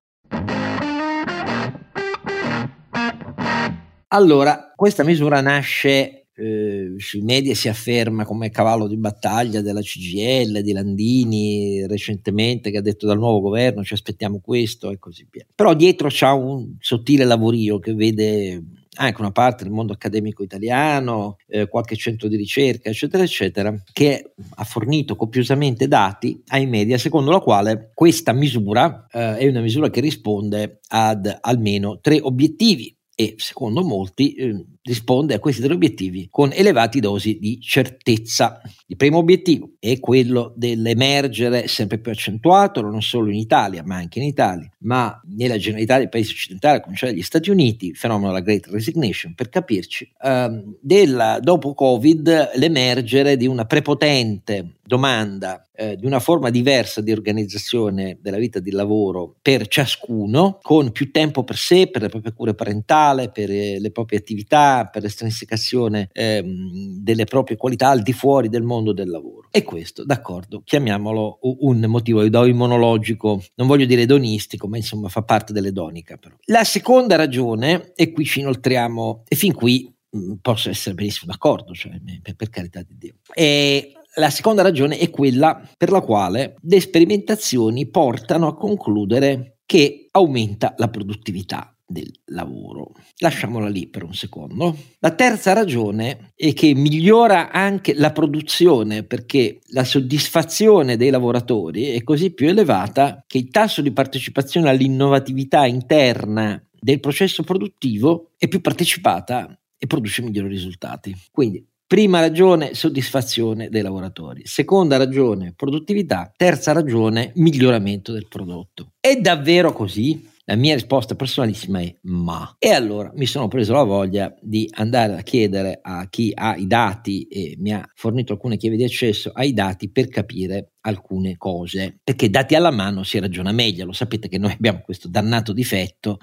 [4.08, 10.60] Allora, questa misura nasce eh, sui media si afferma come cavallo di battaglia della CGL,
[10.60, 15.46] di Landini recentemente che ha detto dal nuovo governo ci aspettiamo questo e così via.
[15.54, 18.62] Però dietro c'è un sottile lavorio che vede
[18.98, 24.32] anche una parte del mondo accademico italiano, eh, qualche centro di ricerca, eccetera, eccetera, che
[24.54, 29.90] ha fornito copiosamente dati ai media secondo la quale questa misura eh, è una misura
[29.90, 36.28] che risponde ad almeno tre obiettivi e secondo molti eh, risponde a questi tre obiettivi
[36.30, 38.60] con elevati dosi di certezza.
[38.86, 44.20] Il primo obiettivo è quello dell'emergere sempre più accentuato, non solo in Italia, ma anche
[44.20, 48.28] in Italia, ma nella generalità dei paesi occidentali, come cioè gli Stati Uniti, il fenomeno
[48.28, 55.96] della Great Resignation, per capirci, ehm, della, dopo Covid l'emergere di una prepotente domanda eh,
[55.96, 61.44] di una forma diversa di organizzazione della vita di lavoro per ciascuno, con più tempo
[61.44, 66.98] per sé, per le proprie cure parentali, per eh, le proprie attività, per l'estrinsecazione ehm,
[67.00, 69.48] delle proprie qualità al di fuori del mondo del lavoro.
[69.50, 75.52] E questo, d'accordo, chiamiamolo un motivo immunologico, non voglio dire edonistico, ma insomma fa parte
[75.52, 76.16] dell'edonica.
[76.16, 76.34] Però.
[76.46, 81.72] La seconda ragione, e qui ci inoltriamo, e fin qui mh, posso essere benissimo d'accordo,
[81.72, 83.14] cioè, per, per carità di Dio.
[83.32, 90.08] E la seconda ragione è quella per la quale le sperimentazioni portano a concludere che
[90.12, 92.92] aumenta la produttività del lavoro.
[93.18, 94.76] Lasciamola lì per un secondo.
[94.98, 102.02] La terza ragione è che migliora anche la produzione perché la soddisfazione dei lavoratori è
[102.02, 108.60] così più elevata che il tasso di partecipazione all'innovatività interna del processo produttivo è più
[108.60, 111.14] partecipata e produce migliori risultati.
[111.30, 114.44] Quindi Prima ragione, soddisfazione dei lavoratori.
[114.44, 116.32] Seconda ragione, produttività.
[116.36, 118.94] Terza ragione, miglioramento del prodotto.
[118.98, 120.28] È davvero così?
[120.48, 122.54] La mia risposta personalissima è ma.
[122.60, 126.68] E allora mi sono preso la voglia di andare a chiedere a chi ha i
[126.68, 131.98] dati e mi ha fornito alcune chiavi di accesso ai dati per capire alcune cose,
[132.04, 136.18] perché dati alla mano si ragiona meglio, lo sapete che noi abbiamo questo dannato difetto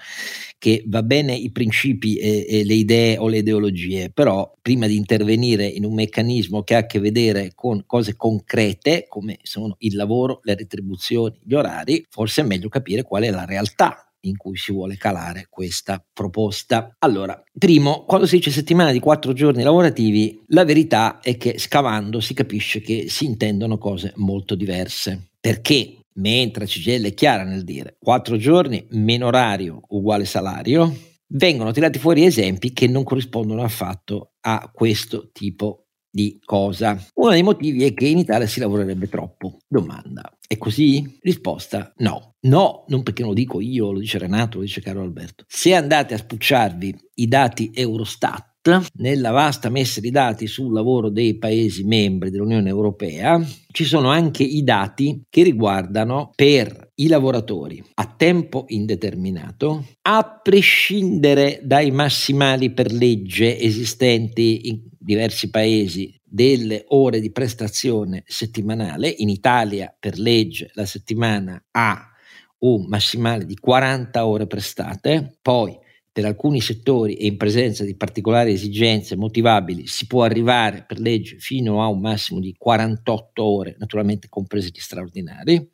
[0.58, 4.96] che va bene i principi e, e, le idee o le ideologie, però prima di
[4.96, 9.98] intervenire in un meccanismo che ha a che vedere con cose concrete come sono il
[9.98, 14.58] lavoro, le retribuzioni, gli orari, forse è meglio capire qual è la realtà in cui
[14.58, 16.96] si vuole calare questa proposta.
[17.00, 22.20] Allora, primo, quando si dice settimana di quattro giorni lavorativi, la verità è che scavando
[22.20, 25.32] si capisce che si intendono cose molto diverse.
[25.40, 25.98] Perché?
[26.16, 30.96] Mentre CGL è chiara nel dire quattro giorni meno orario uguale salario,
[31.30, 35.83] vengono tirati fuori esempi che non corrispondono affatto a questo tipo
[36.14, 37.04] di cosa.
[37.16, 39.58] Uno dei motivi è che in Italia si lavorerebbe troppo.
[39.68, 40.32] Domanda.
[40.48, 41.18] È così?
[41.22, 42.36] Risposta no.
[42.42, 45.46] No, non perché lo dico io, lo dice Renato, lo dice Carlo Alberto.
[45.48, 48.53] Se andate a spucciarvi i dati Eurostat
[48.94, 54.44] Nella vasta messa di dati sul lavoro dei Paesi membri dell'Unione Europea, ci sono anche
[54.44, 62.94] i dati che riguardano per i lavoratori a tempo indeterminato, a prescindere dai massimali per
[62.94, 69.14] legge esistenti in diversi paesi delle ore di prestazione settimanale.
[69.18, 72.12] In Italia per legge la settimana ha
[72.60, 75.78] un massimale di 40 ore prestate, poi
[76.14, 81.40] per alcuni settori e in presenza di particolari esigenze motivabili si può arrivare per legge
[81.40, 85.68] fino a un massimo di 48 ore, naturalmente compresi gli straordinari,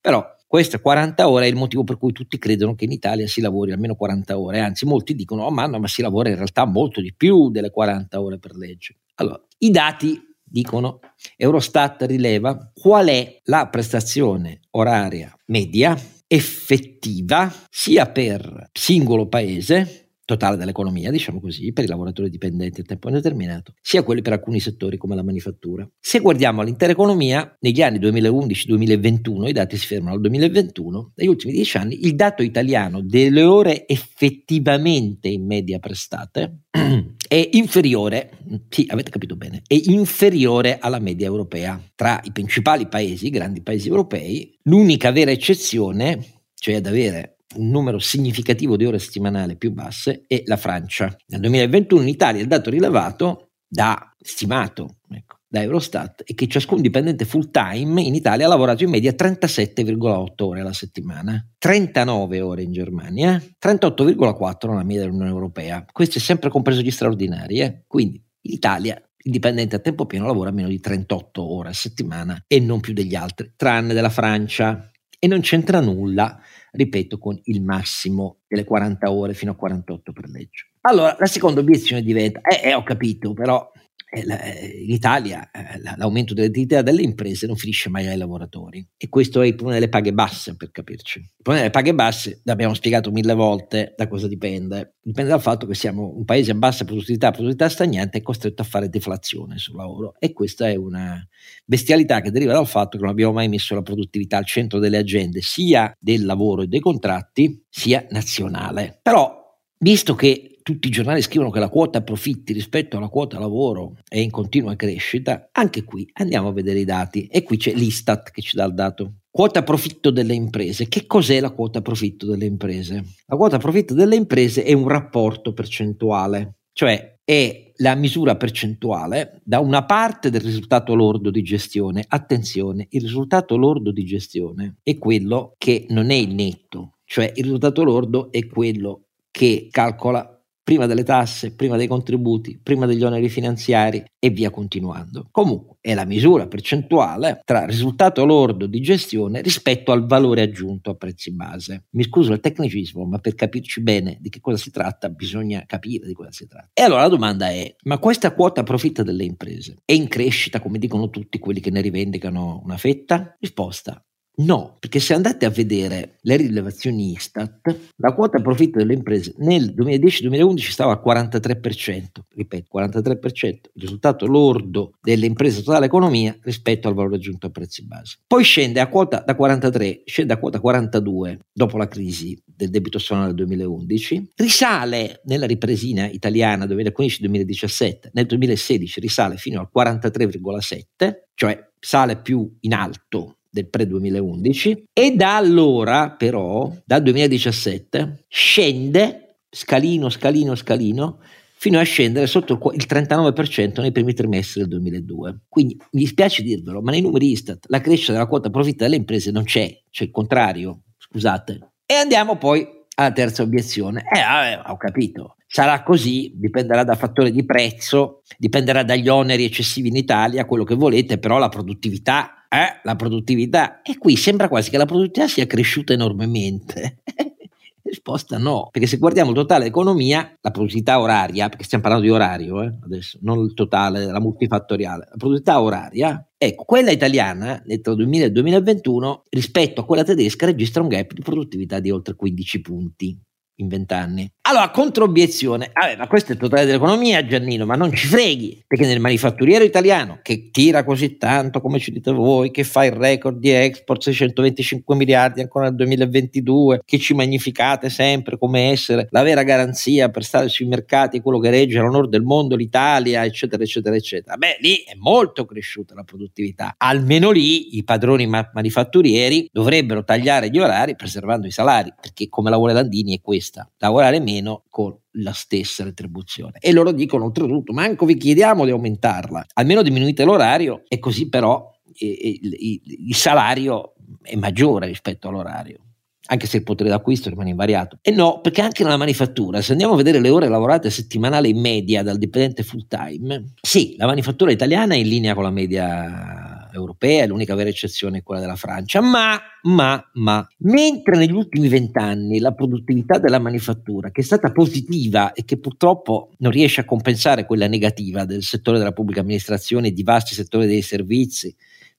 [0.00, 3.40] però queste 40 ore è il motivo per cui tutti credono che in Italia si
[3.40, 6.64] lavori almeno 40 ore, anzi molti dicono oh ma no, ma si lavora in realtà
[6.64, 8.96] molto di più delle 40 ore per legge.
[9.14, 10.98] Allora, i dati dicono
[11.36, 15.96] Eurostat rileva qual è la prestazione oraria media
[16.34, 23.08] effettiva sia per singolo paese totale dell'economia, diciamo così, per i lavoratori dipendenti a tempo
[23.08, 25.88] indeterminato, sia quelli per alcuni settori come la manifattura.
[26.00, 31.52] Se guardiamo l'intera economia, negli anni 2011-2021, i dati si fermano al 2021, negli ultimi
[31.52, 36.62] dieci anni il dato italiano delle ore effettivamente in media prestate
[37.34, 38.30] è inferiore,
[38.68, 41.82] sì, avete capito bene, è inferiore alla media europea.
[41.96, 47.70] Tra i principali paesi, i grandi paesi europei, l'unica vera eccezione, cioè ad avere un
[47.70, 51.16] numero significativo di ore settimanali più basse è la Francia.
[51.26, 56.80] Nel 2021 in Italia il dato rilevato da stimato ecco, da Eurostat è che ciascun
[56.80, 62.62] dipendente full time in Italia ha lavorato in media 37,8 ore alla settimana, 39 ore
[62.62, 65.84] in Germania, 38,4 nella media dell'Unione Europea.
[65.92, 67.84] Questo è sempre compreso gli straordinari, eh?
[67.86, 72.42] quindi in Italia il dipendente a tempo pieno lavora meno di 38 ore a settimana
[72.48, 74.90] e non più degli altri, tranne della Francia.
[75.20, 76.38] E non c'entra nulla
[76.74, 80.72] ripeto, con il massimo delle 40 ore fino a 48 per legge.
[80.82, 83.70] Allora, la seconda obiezione diventa, eh, eh ho capito, però
[84.20, 89.46] in Italia eh, l'aumento dell'attività delle imprese non finisce mai ai lavoratori e questo è
[89.46, 91.18] il problema delle paghe basse per capirci.
[91.18, 94.96] Il problema delle paghe basse, l'abbiamo spiegato mille volte, da cosa dipende?
[95.02, 98.64] Dipende dal fatto che siamo un paese a bassa produttività, produttività stagnante, è costretto a
[98.64, 101.26] fare deflazione sul lavoro e questa è una
[101.64, 104.98] bestialità che deriva dal fatto che non abbiamo mai messo la produttività al centro delle
[104.98, 108.98] agende sia del lavoro e dei contratti sia nazionale.
[109.02, 113.98] Però, visto che tutti i giornali scrivono che la quota profitti rispetto alla quota lavoro
[114.08, 118.30] è in continua crescita, anche qui andiamo a vedere i dati e qui c'è l'Istat
[118.30, 119.16] che ci dà il dato.
[119.30, 120.88] Quota profitto delle imprese.
[120.88, 123.04] Che cos'è la quota profitto delle imprese?
[123.26, 129.58] La quota profitto delle imprese è un rapporto percentuale, cioè è la misura percentuale da
[129.58, 132.06] una parte del risultato lordo di gestione.
[132.08, 137.42] Attenzione, il risultato lordo di gestione è quello che non è il netto, cioè il
[137.42, 143.28] risultato lordo è quello che calcola prima delle tasse, prima dei contributi, prima degli oneri
[143.28, 145.28] finanziari e via continuando.
[145.30, 150.94] Comunque è la misura percentuale tra risultato lordo di gestione rispetto al valore aggiunto a
[150.94, 151.84] prezzi base.
[151.90, 156.06] Mi scuso il tecnicismo, ma per capirci bene di che cosa si tratta bisogna capire
[156.06, 156.70] di cosa si tratta.
[156.72, 160.78] E allora la domanda è, ma questa quota profitta delle imprese è in crescita come
[160.78, 163.36] dicono tutti quelli che ne rivendicano una fetta?
[163.38, 164.02] Risposta,
[164.36, 169.72] No, perché se andate a vedere le rilevazioni Istat, la quota profitto delle imprese nel
[169.76, 176.94] 2010-2011 stava al 43%, ripeto, 43%, il risultato lordo delle imprese totale economia rispetto al
[176.94, 178.18] valore aggiunto a prezzi base.
[178.26, 182.98] Poi scende a quota da 43, scende a quota 42 dopo la crisi del debito
[182.98, 191.70] sovrano del 2011, risale nella ripresina italiana 2015-2017, nel 2016 risale fino al 43,7, cioè
[191.78, 200.56] sale più in alto del pre-2011 e da allora però, dal 2017, scende scalino, scalino,
[200.56, 201.20] scalino
[201.56, 205.42] fino a scendere sotto il 39% nei primi trimestri del 2002.
[205.48, 209.30] Quindi mi dispiace dirvelo, ma nei numeri Istat la crescita della quota profitta delle imprese
[209.30, 211.74] non c'è, c'è il contrario, scusate.
[211.86, 214.00] E andiamo poi alla terza obiezione.
[214.00, 215.36] Eh, vabbè, ho capito.
[215.54, 220.74] Sarà così, dipenderà da fattori di prezzo, dipenderà dagli oneri eccessivi in Italia, quello che
[220.74, 223.80] volete, però la produttività eh, la produttività.
[223.82, 227.02] E qui sembra quasi che la produttività sia cresciuta enormemente.
[227.84, 232.12] Risposta no, perché se guardiamo il totale economia, la produttività oraria, perché stiamo parlando di
[232.12, 237.92] orario eh, adesso, non il totale, la multifattoriale, la produttività oraria, ecco, quella italiana tra
[237.92, 241.92] il 2000 e il 2021 rispetto a quella tedesca registra un gap di produttività di
[241.92, 243.16] oltre 15 punti
[243.56, 244.32] in 20 anni.
[244.46, 248.84] Allora, controobiezione, vabbè, ma questo è il totale dell'economia, Giannino, ma non ci freghi, perché
[248.84, 253.38] nel manifatturiero italiano, che tira così tanto, come ci dite voi, che fa il record
[253.38, 259.44] di export 625 miliardi ancora nel 2022, che ci magnificate sempre come essere la vera
[259.44, 264.36] garanzia per stare sui mercati, quello che regge l'onore del mondo, l'Italia, eccetera, eccetera, eccetera.
[264.36, 266.74] Beh, lì è molto cresciuta la produttività.
[266.76, 272.50] Almeno lì i padroni ma- manifatturieri dovrebbero tagliare gli orari preservando i salari, perché come
[272.50, 276.58] la vuole Landini è questa, lavorare meno meno con la stessa retribuzione.
[276.60, 281.72] E loro dicono oltretutto, manco vi chiediamo di aumentarla, almeno diminuite l'orario e così però
[281.96, 285.78] il salario è maggiore rispetto all'orario
[286.26, 287.98] anche se il potere d'acquisto rimane invariato.
[288.00, 291.60] E no, perché anche nella manifattura, se andiamo a vedere le ore lavorate settimanali in
[291.60, 296.43] media dal dipendente full time, sì, la manifattura italiana è in linea con la media
[296.76, 302.38] europea, l'unica vera eccezione è quella della Francia, ma, ma, ma, mentre negli ultimi vent'anni
[302.38, 307.46] la produttività della manifattura, che è stata positiva e che purtroppo non riesce a compensare
[307.46, 311.54] quella negativa del settore della pubblica amministrazione e di vasti settori dei servizi,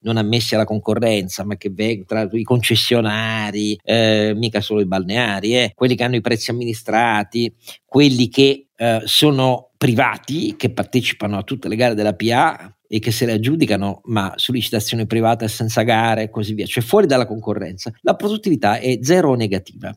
[0.05, 5.55] non ammessi alla concorrenza, ma che vengono tra i concessionari, eh, mica solo i balneari,
[5.55, 7.53] eh, quelli che hanno i prezzi amministrati,
[7.85, 13.11] quelli che eh, sono privati, che partecipano a tutte le gare della PA, e che
[13.11, 17.25] se le aggiudicano ma su licitazione privata senza gare e così via, cioè fuori dalla
[17.25, 19.95] concorrenza, la produttività è zero o negativa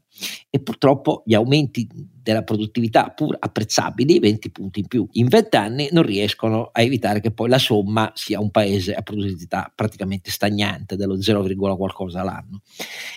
[0.51, 5.89] e purtroppo gli aumenti della produttività pur apprezzabili, 20 punti in più in 20 anni,
[5.93, 10.97] non riescono a evitare che poi la somma sia un paese a produttività praticamente stagnante
[10.97, 11.45] dello 0,
[11.77, 12.63] qualcosa l'anno.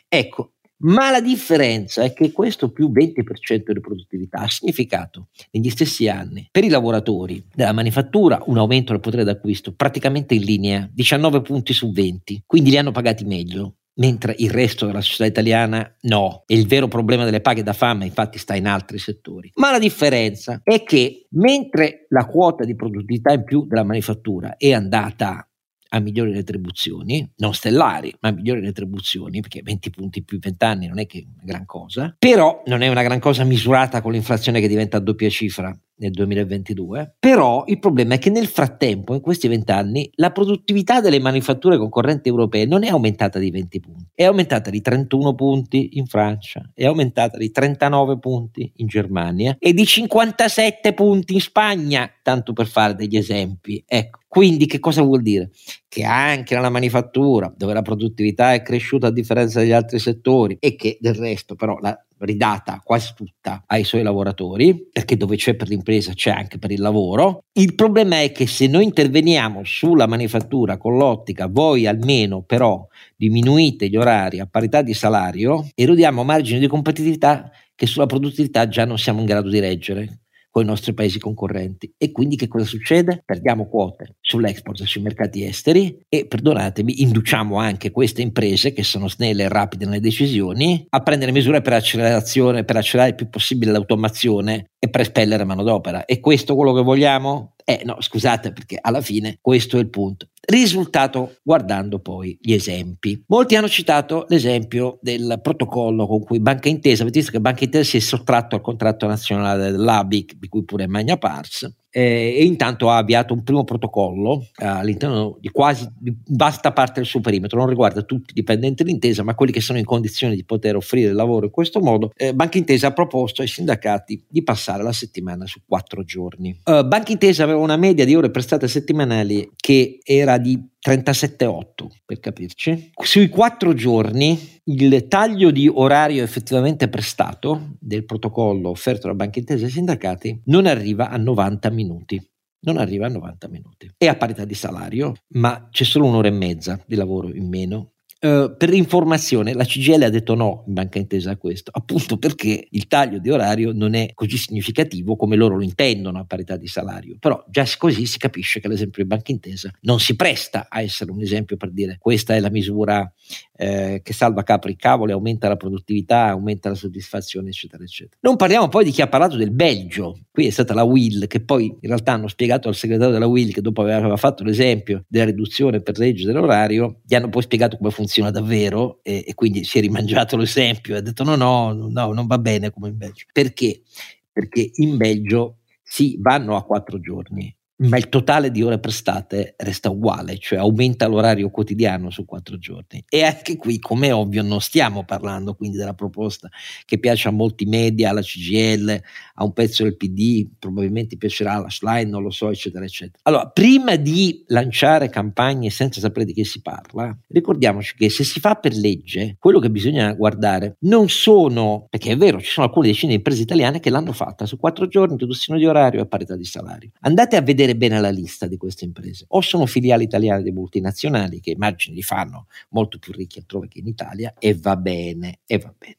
[0.07, 6.07] Ecco, ma la differenza è che questo più 20% di produttività ha significato negli stessi
[6.07, 11.41] anni per i lavoratori della manifattura un aumento del potere d'acquisto praticamente in linea, 19
[11.41, 16.43] punti su 20, quindi li hanno pagati meglio mentre il resto della società italiana no.
[16.45, 19.51] E il vero problema delle paghe da fame infatti sta in altri settori.
[19.55, 24.71] Ma la differenza è che mentre la quota di produttività in più della manifattura è
[24.71, 25.45] andata
[25.93, 30.99] a migliori retribuzioni, non stellari, ma migliori retribuzioni, perché 20 punti più 20 anni non
[30.99, 34.67] è che una gran cosa, però non è una gran cosa misurata con l'inflazione che
[34.67, 39.47] diventa a doppia cifra nel 2022, però il problema è che nel frattempo, in questi
[39.47, 44.69] vent'anni, la produttività delle manifatture concorrenti europee non è aumentata di 20 punti, è aumentata
[44.69, 50.93] di 31 punti in Francia, è aumentata di 39 punti in Germania e di 57
[50.93, 53.83] punti in Spagna, tanto per fare degli esempi.
[53.85, 55.51] Ecco, quindi che cosa vuol dire?
[55.93, 60.77] Che anche nella manifattura, dove la produttività è cresciuta a differenza degli altri settori e
[60.77, 65.67] che del resto però la ridata quasi tutta ai suoi lavoratori, perché dove c'è per
[65.67, 67.43] l'impresa c'è anche per il lavoro.
[67.51, 72.87] Il problema è che se noi interveniamo sulla manifattura con l'ottica, voi almeno però
[73.17, 78.85] diminuite gli orari a parità di salario, erodiamo margini di competitività che sulla produttività già
[78.85, 80.20] non siamo in grado di reggere
[80.51, 81.91] con i nostri paesi concorrenti.
[81.97, 83.23] E quindi che cosa succede?
[83.25, 89.43] Perdiamo quote sull'export sui mercati esteri e, perdonatemi, induciamo anche queste imprese che sono snelle
[89.43, 94.71] e rapide nelle decisioni a prendere misure per accelerazione, per accelerare il più possibile l'automazione
[94.77, 96.05] e per espellere manodopera.
[96.05, 97.53] E questo quello che vogliamo?
[97.71, 100.27] Eh no, scusate perché alla fine questo è il punto.
[100.45, 103.23] Risultato guardando poi gli esempi.
[103.27, 107.89] Molti hanno citato l'esempio del protocollo con cui Banca Intesa, avete visto che Banca Intesa
[107.89, 112.89] si è sottratto al contratto nazionale dell'ABIC, di cui pure Magna Pars, eh, e intanto
[112.89, 117.59] ha avviato un primo protocollo eh, all'interno di quasi di vasta parte del suo perimetro,
[117.59, 121.11] non riguarda tutti i dipendenti dell'intesa, ma quelli che sono in condizione di poter offrire
[121.11, 122.11] lavoro in questo modo.
[122.15, 126.57] Eh, Banca Intesa ha proposto ai sindacati di passare la settimana su quattro giorni.
[126.63, 132.19] Uh, Banca Intesa aveva una media di ore prestate settimanali che era di 37,8 per
[132.19, 132.91] capirci.
[133.01, 139.65] Sui quattro giorni il taglio di orario effettivamente prestato del protocollo offerto da Banca Intesa
[139.65, 142.21] ai sindacati non arriva a 90 minuti.
[142.63, 143.91] Non arriva a 90 minuti.
[143.97, 147.93] È a parità di salario, ma c'è solo un'ora e mezza di lavoro in meno
[148.23, 152.67] Uh, per informazione, la CGL ha detto no in banca intesa a questo, appunto perché
[152.69, 156.67] il taglio di orario non è così significativo come loro lo intendono a parità di
[156.67, 157.15] salario.
[157.19, 161.09] Però già così si capisce che l'esempio di banca intesa non si presta a essere
[161.09, 163.11] un esempio per dire questa è la misura
[163.57, 168.17] eh, che salva capri cavoli, aumenta la produttività, aumenta la soddisfazione, eccetera, eccetera.
[168.21, 170.19] Non parliamo poi di chi ha parlato del Belgio.
[170.29, 173.51] Qui è stata la Will che poi in realtà hanno spiegato al segretario della Will
[173.51, 177.89] che dopo aveva fatto l'esempio della riduzione per legge dell'orario, gli hanno poi spiegato come
[177.89, 181.71] funziona funziona davvero e, e quindi si è rimangiato l'esempio e ha detto no, no,
[181.71, 183.25] no, non va bene come in Belgio.
[183.31, 183.83] Perché?
[184.29, 189.89] Perché in Belgio sì, vanno a quattro giorni, ma il totale di ore prestate resta
[189.89, 193.03] uguale, cioè aumenta l'orario quotidiano su quattro giorni.
[193.09, 196.49] E anche qui, come è ovvio, non stiamo parlando quindi della proposta
[196.85, 199.01] che piace a molti media, alla CGL,
[199.35, 203.19] a un pezzo del PD, probabilmente piacerà alla slide, non lo so, eccetera, eccetera.
[203.23, 208.39] Allora, prima di lanciare campagne senza sapere di che si parla, ricordiamoci che se si
[208.39, 212.87] fa per legge, quello che bisogna guardare non sono, perché è vero, ci sono alcune
[212.87, 216.35] decine di imprese italiane che l'hanno fatta su quattro giorni, riduzione di orario e parità
[216.35, 216.91] di salario.
[216.99, 219.25] Andate a vedere bene la lista di queste imprese.
[219.29, 223.79] O sono filiali italiane di multinazionali che immagini li fanno molto più ricchi altrove che
[223.79, 225.97] in Italia e va bene, e va bene.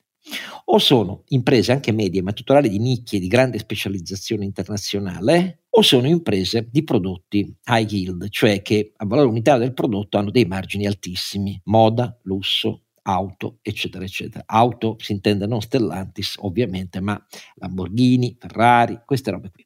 [0.66, 6.06] O sono imprese anche medie ma titolari di nicchie di grande specializzazione internazionale o sono
[6.06, 10.86] imprese di prodotti high yield, cioè che a valore unitario del prodotto hanno dei margini
[10.86, 14.44] altissimi, moda, lusso, auto, eccetera, eccetera.
[14.46, 17.20] Auto si intende non Stellantis, ovviamente, ma
[17.56, 19.64] Lamborghini, Ferrari, queste robe qui.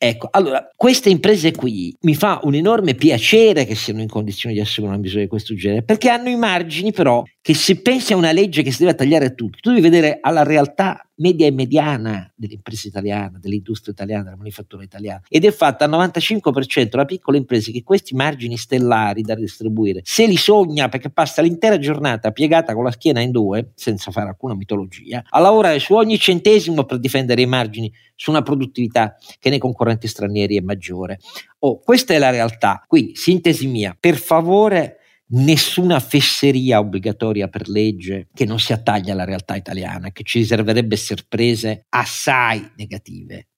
[0.00, 4.60] Ecco, allora, queste imprese qui mi fa un enorme piacere che siano in condizione di
[4.60, 8.16] assumere una misura di questo genere, perché hanno i margini però che se pensi a
[8.16, 11.50] una legge che si deve tagliare a tutti, tu devi vedere alla realtà media e
[11.50, 17.38] mediana dell'impresa italiana, dell'industria italiana, della manifattura italiana ed è fatta al 95% da piccole
[17.38, 22.74] imprese che questi margini stellari da distribuire, se li sogna perché passa l'intera giornata piegata
[22.74, 26.98] con la schiena in due, senza fare alcuna mitologia, a lavorare su ogni centesimo per
[26.98, 31.18] difendere i margini su una produttività che nei concorrenti stranieri è maggiore.
[31.60, 32.84] Oh, questa è la realtà.
[32.86, 34.98] Qui, sintesi mia, per favore
[35.30, 40.96] nessuna fesseria obbligatoria per legge che non si attaglia alla realtà italiana, che ci riserverebbe
[40.96, 43.48] sorprese assai negative.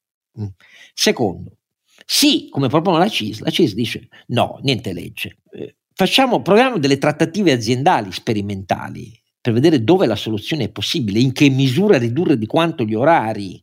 [0.41, 0.47] Mm.
[0.95, 1.59] Secondo,
[2.05, 5.39] sì, come propone la CIS, la CIS dice no, niente legge.
[5.53, 11.33] Eh, facciamo, proviamo delle trattative aziendali sperimentali per vedere dove la soluzione è possibile, in
[11.33, 13.63] che misura ridurre di quanto gli orari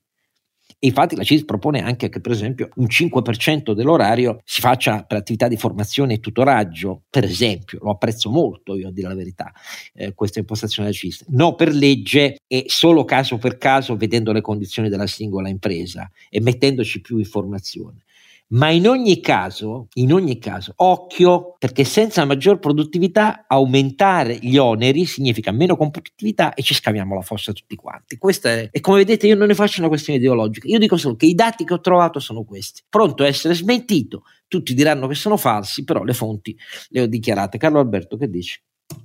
[0.80, 5.18] e infatti la CIS propone anche che per esempio un 5% dell'orario si faccia per
[5.18, 9.52] attività di formazione e tutoraggio, per esempio, lo apprezzo molto io a dire la verità,
[9.94, 11.26] eh, questa impostazione della CIS.
[11.30, 16.42] No per legge e solo caso per caso vedendo le condizioni della singola impresa e
[16.42, 18.04] mettendoci più informazione.
[18.50, 25.06] Ma in ogni caso, in ogni caso, occhio, perché senza maggior produttività aumentare gli oneri
[25.06, 28.18] significa meno competitività e ci scaviamo la fossa tutti quanti.
[28.18, 31.18] Questa è, e come vedete io non ne faccio una questione ideologica, io dico solo
[31.18, 32.84] che i dati che ho trovato sono questi.
[32.88, 36.58] Pronto a essere smentito, tutti diranno che sono falsi, però le fonti
[36.90, 37.58] le ho dichiarate.
[37.58, 38.62] Carlo Alberto, che dici?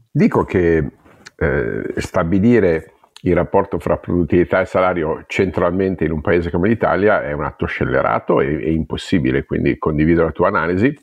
[0.09, 0.89] Dico che
[1.37, 2.92] eh, stabilire
[3.25, 7.67] il rapporto fra produttività e salario centralmente in un paese come l'Italia è un atto
[7.67, 10.97] scellerato e, e impossibile, quindi condivido la tua analisi.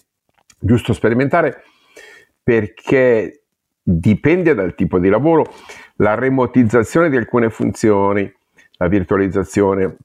[0.59, 1.63] Giusto sperimentare
[2.43, 3.43] perché
[3.82, 5.45] dipende dal tipo di lavoro,
[5.97, 8.32] la remotizzazione di alcune funzioni,
[8.78, 9.97] la virtualizzazione.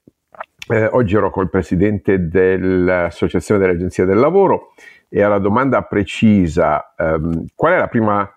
[0.68, 4.72] Eh, oggi ero col presidente dell'Associazione delle Agenzie del Lavoro
[5.08, 8.28] e alla domanda precisa ehm, qual è la prima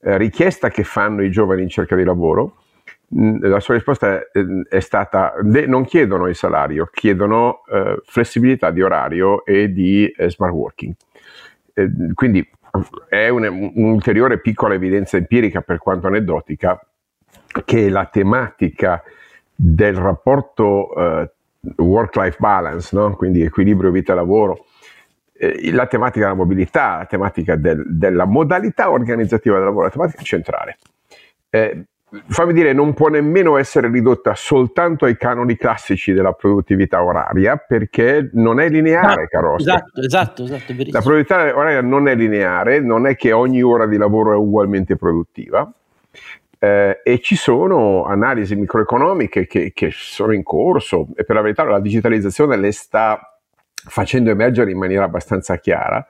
[0.00, 2.62] eh, richiesta che fanno i giovani in cerca di lavoro,
[3.10, 4.28] la sua risposta è,
[4.68, 10.52] è stata non chiedono il salario, chiedono eh, flessibilità di orario e di eh, smart
[10.52, 10.94] working.
[11.72, 12.46] Eh, quindi
[13.08, 16.80] è un, un'ulteriore piccola evidenza empirica per quanto aneddotica
[17.64, 19.02] che la tematica
[19.54, 21.30] del rapporto eh,
[21.76, 23.16] work-life balance, no?
[23.16, 24.66] quindi equilibrio vita-lavoro,
[25.32, 30.22] eh, la tematica della mobilità, la tematica del, della modalità organizzativa del lavoro, la tematica
[30.22, 30.76] centrale.
[31.50, 31.84] Eh,
[32.28, 38.30] fammi dire, non può nemmeno essere ridotta soltanto ai canoni classici della produttività oraria, perché
[38.32, 40.74] non è lineare, ah, caro Esatto, esatto, esatto.
[40.90, 44.96] La produttività oraria non è lineare, non è che ogni ora di lavoro è ugualmente
[44.96, 45.70] produttiva.
[46.60, 51.62] Eh, e ci sono analisi microeconomiche che, che sono in corso e per la verità
[51.62, 53.38] la digitalizzazione le sta
[53.72, 56.04] facendo emergere in maniera abbastanza chiara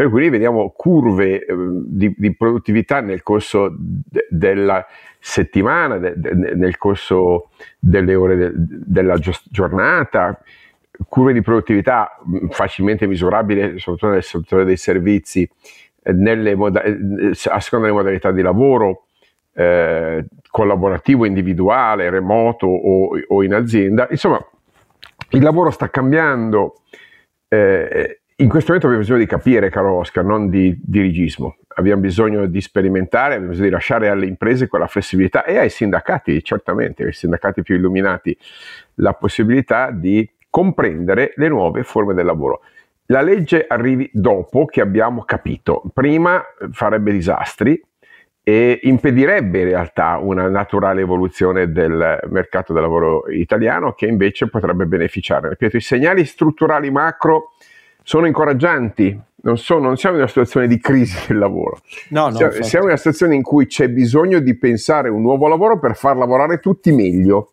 [0.00, 4.86] per cui vediamo curve eh, di, di, produttività nel corso de, della
[5.18, 10.42] settimana, de, de, nel corso delle ore della giornata,
[11.06, 15.46] curve di produttività mm, facilmente misurabili, soprattutto nel settore dei servizi,
[16.02, 16.94] eh, moda- eh,
[17.50, 19.04] a seconda delle modalità di lavoro,
[19.52, 24.06] eh, collaborativo, individuale, remoto o, o, in azienda.
[24.08, 24.42] Insomma,
[25.32, 26.76] il lavoro sta cambiando.
[27.48, 31.56] Eh, in questo momento abbiamo bisogno di capire, caro Oscar, non di dirigismo.
[31.74, 36.42] Abbiamo bisogno di sperimentare, abbiamo bisogno di lasciare alle imprese quella flessibilità e ai sindacati,
[36.42, 38.36] certamente, ai sindacati più illuminati,
[38.94, 42.62] la possibilità di comprendere le nuove forme del lavoro.
[43.06, 45.82] La legge arrivi dopo che abbiamo capito.
[45.92, 47.80] Prima farebbe disastri
[48.42, 54.86] e impedirebbe in realtà una naturale evoluzione del mercato del lavoro italiano che invece potrebbe
[54.86, 55.50] beneficiare.
[55.50, 57.52] Ripeto, i segnali strutturali macro
[58.02, 61.78] sono incoraggianti, non, sono, non, siamo in una situazione di crisi del lavoro.
[62.08, 65.48] No, no, siamo, siamo, in una situazione in cui c'è bisogno di pensare un nuovo
[65.48, 67.52] lavoro per far lavorare tutti meglio,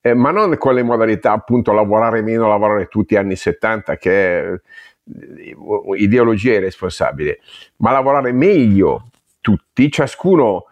[0.00, 4.52] eh, ma non con le modalità appunto lavorare meno, lavorare tutti anni 70, che è
[4.52, 5.56] eh,
[5.96, 7.40] ideologia irresponsabile,
[7.76, 9.08] ma lavorare meglio
[9.40, 10.66] tutti, ciascuno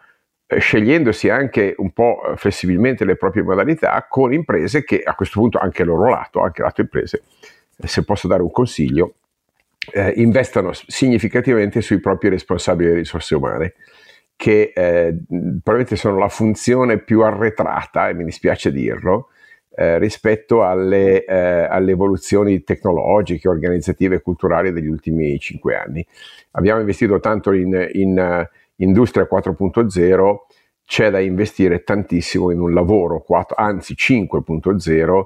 [0.46, 5.40] eh, scegliendosi anche un po' eh, flessibilmente le proprie modalità con imprese che a questo
[5.40, 7.22] punto anche loro lato, anche lato imprese,
[7.78, 9.14] se posso dare un consiglio,
[9.92, 13.74] eh, investano significativamente sui propri responsabili di risorse umane,
[14.36, 19.28] che eh, probabilmente sono la funzione più arretrata, e mi dispiace dirlo,
[19.76, 26.06] eh, rispetto alle, eh, alle, evoluzioni tecnologiche, organizzative e culturali degli ultimi cinque anni.
[26.52, 30.36] Abbiamo investito tanto in, in uh, industria 4.0,
[30.86, 35.22] c'è da investire tantissimo in un lavoro 4, anzi 5.0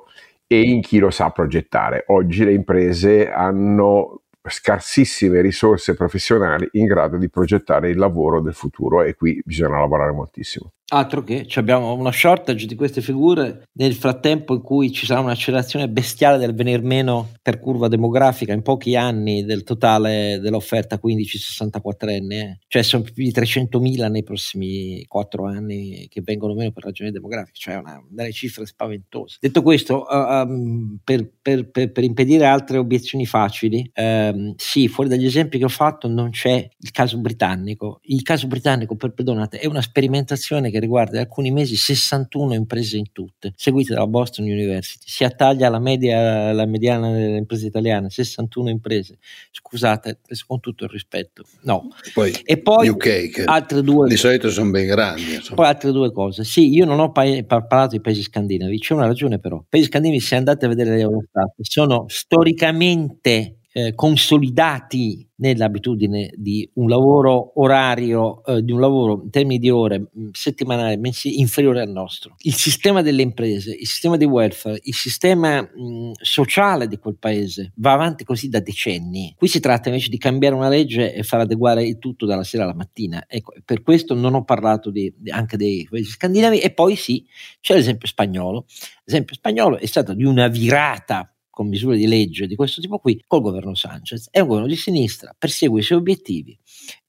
[0.49, 2.05] e in chi lo sa progettare.
[2.09, 9.03] Oggi le imprese hanno scarsissime risorse professionali in grado di progettare il lavoro del futuro
[9.03, 10.73] e qui bisogna lavorare moltissimo.
[10.91, 15.87] Altro che abbiamo una shortage di queste figure nel frattempo in cui ci sarà un'accelerazione
[15.87, 22.39] bestiale del venir meno per curva demografica in pochi anni del totale dell'offerta 15-64 anni,
[22.39, 22.59] eh.
[22.69, 27.59] cioè sono più di 300.000 nei prossimi 4 anni che vengono meno per ragioni demografiche,
[27.59, 29.37] cioè una delle cifre spaventose.
[29.41, 35.11] Detto questo, uh, um, per, per, per, per, impedire altre obiezioni facili, um, sì, fuori
[35.11, 38.01] dagli esempi che ho fatto non c'è il caso britannico.
[38.05, 42.97] Il caso britannico, per, perdonate, è una sperimentazione che che riguarda alcuni mesi 61 imprese
[42.97, 45.05] in tutte, seguite dalla Boston University.
[45.07, 49.19] Si attaglia la media, la mediana delle imprese italiane, 61 imprese.
[49.51, 51.45] Scusate, con tutto il rispetto.
[51.63, 51.89] No.
[52.15, 54.09] Poi, e poi UK, altre due.
[54.09, 55.35] Di solito sono ben grandi.
[55.35, 55.57] Insomma.
[55.57, 56.45] Poi altre due cose.
[56.45, 59.57] Sì, io non ho pa- parlato di paesi scandinavi, c'è una ragione però.
[59.57, 66.69] I paesi scandinavi, se andate a vedere le Eurostat, sono storicamente eh, consolidati nell'abitudine di
[66.75, 71.81] un lavoro orario, eh, di un lavoro in termini di ore mm, settimanali, mensili, inferiore
[71.81, 72.35] al nostro.
[72.39, 77.17] Il sistema delle imprese, il sistema di welfare, il sistema mh, mm, sociale di quel
[77.21, 79.33] paese va avanti così da decenni.
[79.37, 82.65] Qui si tratta invece di cambiare una legge e far adeguare il tutto dalla sera
[82.65, 83.27] alla mattina.
[83.29, 87.25] Ecco, per questo non ho parlato di, di, anche dei paesi scandinavi e poi sì,
[87.61, 88.67] c'è l'esempio spagnolo.
[89.05, 93.21] L'esempio spagnolo è stato di una virata con misure di legge di questo tipo qui
[93.27, 94.29] col governo Sanchez.
[94.31, 96.57] È un governo di sinistra, persegue i suoi obiettivi,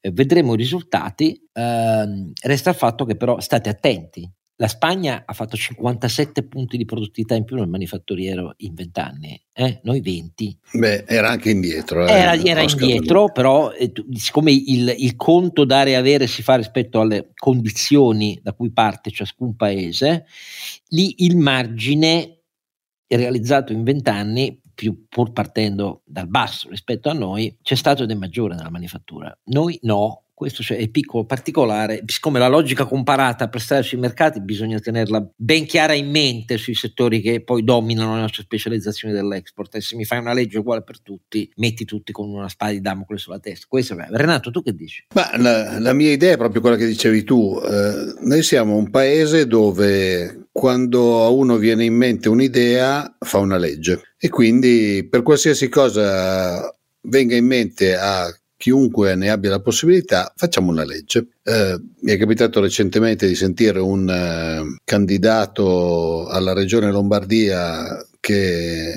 [0.00, 1.40] eh, vedremo i risultati.
[1.52, 4.28] Eh, resta il fatto che però state attenti.
[4.56, 9.42] La Spagna ha fatto 57 punti di produttività in più nel manifatturiero in 20 anni,
[9.52, 9.80] eh?
[9.84, 10.58] noi 20.
[10.72, 12.06] Beh, era anche indietro.
[12.06, 16.56] Eh, era, era indietro, però eh, siccome il, il, conto dare e avere si fa
[16.56, 20.26] rispetto alle condizioni da cui parte ciascun paese,
[20.88, 22.39] lì il margine
[23.16, 24.60] realizzato in vent'anni,
[25.08, 29.36] pur partendo dal basso rispetto a noi, c'è stato ed è maggiore nella manifattura.
[29.44, 34.40] Noi no, questo cioè è piccolo, particolare, siccome la logica comparata per stare sui mercati
[34.40, 39.74] bisogna tenerla ben chiara in mente sui settori che poi dominano le nostre specializzazioni dell'export
[39.74, 42.80] e se mi fai una legge uguale per tutti, metti tutti con una spada di
[42.80, 43.66] Damocle sulla testa.
[43.68, 45.04] Questo è Renato, tu che dici?
[45.14, 47.60] Ma la, la, mia idea è proprio quella che dicevi tu.
[47.62, 53.56] Eh, noi siamo un paese dove quando a uno viene in mente un'idea fa una
[53.56, 60.34] legge e quindi per qualsiasi cosa venga in mente a chiunque ne abbia la possibilità,
[60.36, 61.28] facciamo una legge.
[61.42, 68.92] Eh, mi è capitato recentemente di sentire un eh, candidato alla regione Lombardia che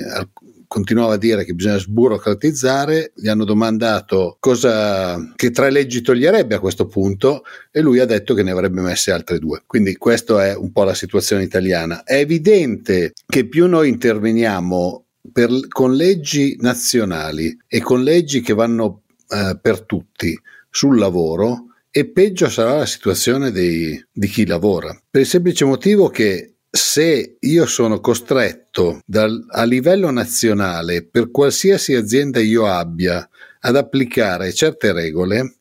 [0.74, 6.58] continuava a dire che bisogna sburocratizzare, gli hanno domandato cosa, che tre leggi toglierebbe a
[6.58, 9.62] questo punto e lui ha detto che ne avrebbe messe altre due.
[9.66, 12.02] Quindi questa è un po' la situazione italiana.
[12.02, 19.02] È evidente che più noi interveniamo per, con leggi nazionali e con leggi che vanno
[19.28, 20.36] eh, per tutti
[20.68, 24.92] sul lavoro e peggio sarà la situazione dei, di chi lavora.
[25.08, 31.94] Per il semplice motivo che se io sono costretto dal, a livello nazionale per qualsiasi
[31.94, 33.28] azienda io abbia
[33.60, 35.58] ad applicare certe regole,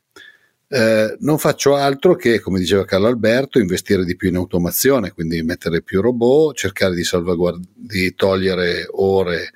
[0.67, 5.43] eh, non faccio altro che, come diceva Carlo Alberto, investire di più in automazione, quindi
[5.43, 7.03] mettere più robot, cercare di
[7.75, 9.51] di togliere ore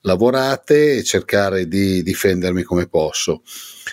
[0.00, 3.42] lavorate e cercare di difendermi come posso.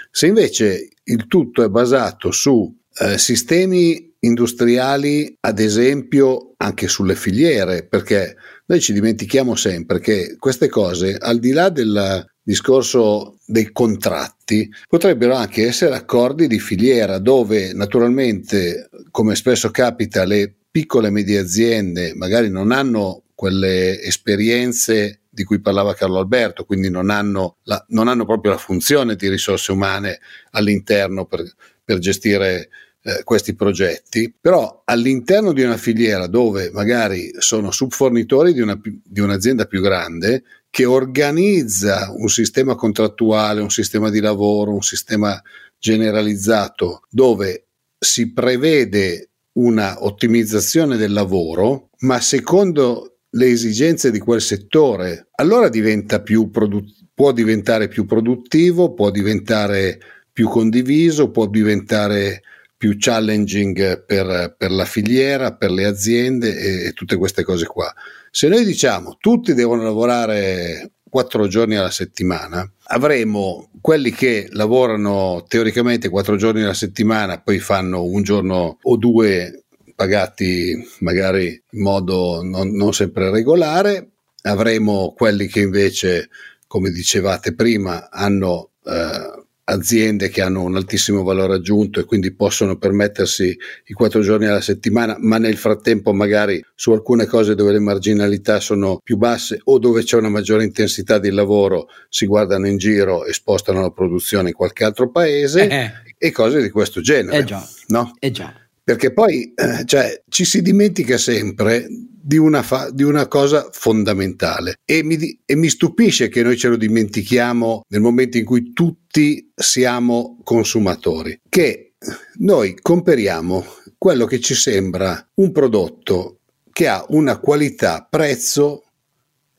[0.09, 7.86] Se invece il tutto è basato su eh, sistemi industriali, ad esempio anche sulle filiere,
[7.86, 14.70] perché noi ci dimentichiamo sempre che queste cose, al di là del discorso dei contratti,
[14.88, 21.39] potrebbero anche essere accordi di filiera dove naturalmente, come spesso capita, le piccole e medie
[21.39, 27.84] aziende magari non hanno quelle esperienze di cui parlava Carlo Alberto, quindi non hanno, la,
[27.89, 30.20] non hanno proprio la funzione di risorse umane
[30.51, 31.43] all'interno per,
[31.84, 32.70] per gestire
[33.02, 39.20] eh, questi progetti, però all'interno di una filiera dove magari sono subfornitori di, una, di
[39.20, 45.41] un'azienda più grande che organizza un sistema contrattuale, un sistema di lavoro, un sistema
[45.78, 55.30] generalizzato dove si prevede una ottimizzazione del lavoro, ma secondo le esigenze di quel settore,
[55.36, 60.00] allora diventa più produ- può diventare più produttivo, può diventare
[60.32, 62.41] più condiviso, può diventare
[62.80, 67.93] più challenging per, per la filiera, per le aziende e, e tutte queste cose qua.
[68.32, 76.07] Se noi diciamo tutti devono lavorare quattro giorni alla settimana, avremo quelli che lavorano teoricamente
[76.07, 82.71] quattro giorni alla settimana, poi fanno un giorno o due pagati magari in modo non,
[82.71, 84.11] non sempre regolare,
[84.43, 86.30] avremo quelli che invece,
[86.65, 92.78] come dicevate prima, hanno eh, aziende che hanno un altissimo valore aggiunto e quindi possono
[92.78, 93.55] permettersi
[93.86, 98.59] i quattro giorni alla settimana, ma nel frattempo magari su alcune cose dove le marginalità
[98.59, 103.26] sono più basse o dove c'è una maggiore intensità di lavoro si guardano in giro
[103.26, 105.91] e spostano la produzione in qualche altro paese eh, eh.
[106.17, 107.38] e cose di questo genere.
[107.38, 107.67] Eh già.
[107.88, 108.13] No?
[108.20, 108.53] Eh già.
[108.84, 111.88] Perché poi eh, cioè, ci si dimentica sempre
[112.30, 116.67] di una, fa- di una cosa fondamentale e mi, e mi stupisce che noi ce
[116.67, 121.93] lo dimentichiamo nel momento in cui tutti siamo consumatori, che
[122.41, 123.65] noi comperiamo
[123.97, 128.84] quello che ci sembra un prodotto che ha una qualità prezzo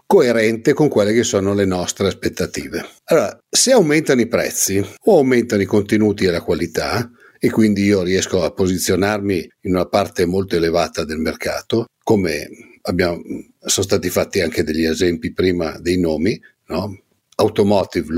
[0.07, 2.87] coerente con quelle che sono le nostre aspettative.
[3.07, 7.11] Allora, se aumentano i prezzi o aumentano i contenuti e la qualità,
[7.43, 12.49] e quindi io riesco a posizionarmi in una parte molto elevata del mercato, come
[12.83, 13.23] abbiamo,
[13.61, 17.03] sono stati fatti anche degli esempi prima dei nomi, no?
[17.37, 18.13] Automotive,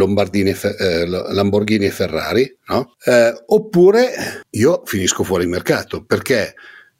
[0.78, 2.94] eh, Lamborghini e Ferrari, no?
[3.04, 6.54] eh, oppure io finisco fuori mercato perché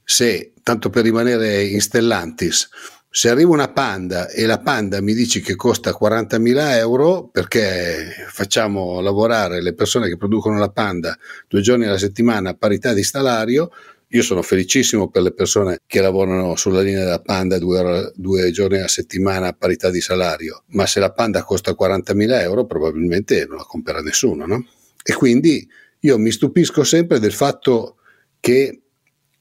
[0.05, 2.68] se, tanto per rimanere in Stellantis,
[3.09, 9.01] se arriva una panda e la panda mi dice che costa 40.000 euro perché facciamo
[9.01, 11.16] lavorare le persone che producono la panda
[11.49, 13.70] due giorni alla settimana a parità di salario,
[14.15, 18.79] io sono felicissimo per le persone che lavorano sulla linea della Panda due, due, giorni
[18.79, 23.57] a settimana a parità di salario, ma se la Panda costa 40.000 euro probabilmente non
[23.57, 24.67] la compra nessuno, no?
[25.03, 25.67] E quindi
[26.01, 27.97] io mi stupisco sempre del fatto
[28.39, 28.83] che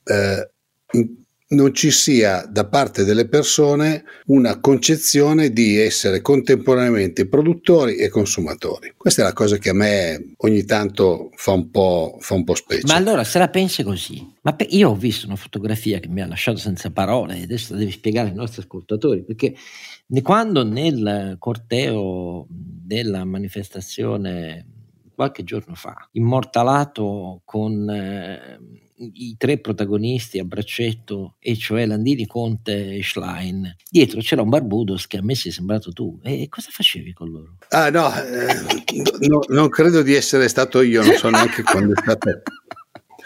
[0.03, 0.51] eh,
[1.51, 8.93] non ci sia da parte delle persone una concezione di essere contemporaneamente produttori e consumatori.
[8.95, 12.55] Questa è la cosa che a me ogni tanto fa un po', fa un po
[12.55, 12.87] specie.
[12.87, 16.27] Ma allora se la pensi così, ma io ho visto una fotografia che mi ha
[16.27, 19.53] lasciato senza parole e adesso la devi spiegare ai nostri ascoltatori perché
[20.21, 24.65] quando nel corteo della manifestazione
[25.13, 27.89] qualche giorno fa, immortalato con...
[27.89, 33.75] Eh, i tre protagonisti a braccetto, e cioè Landini, Conte e Schlein.
[33.89, 36.19] Dietro c'era un Barbudos che a me si è sembrato tu.
[36.23, 37.55] E cosa facevi con loro?
[37.69, 42.01] Ah no, eh, no non credo di essere stato io, non so neanche quando è
[42.01, 42.41] stata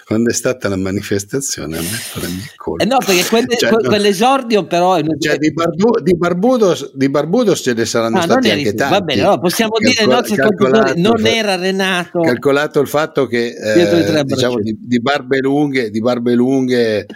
[0.05, 2.83] quando è stata la manifestazione a me prende il colpo.
[2.83, 4.99] Eh no, perché quelle, cioè, que- quell'esordio però...
[5.17, 8.93] Cioè, di, Barbu- di, Barbudos, di, Barbudos, ce ne saranno ah, stati anche tanti.
[8.93, 12.19] Va bene, allora possiamo Calcol- dire calcolatori, non era Renato.
[12.19, 17.07] Calcolato il fatto che eh, diciamo, di, di, barbe lunghe, di barbe lunghe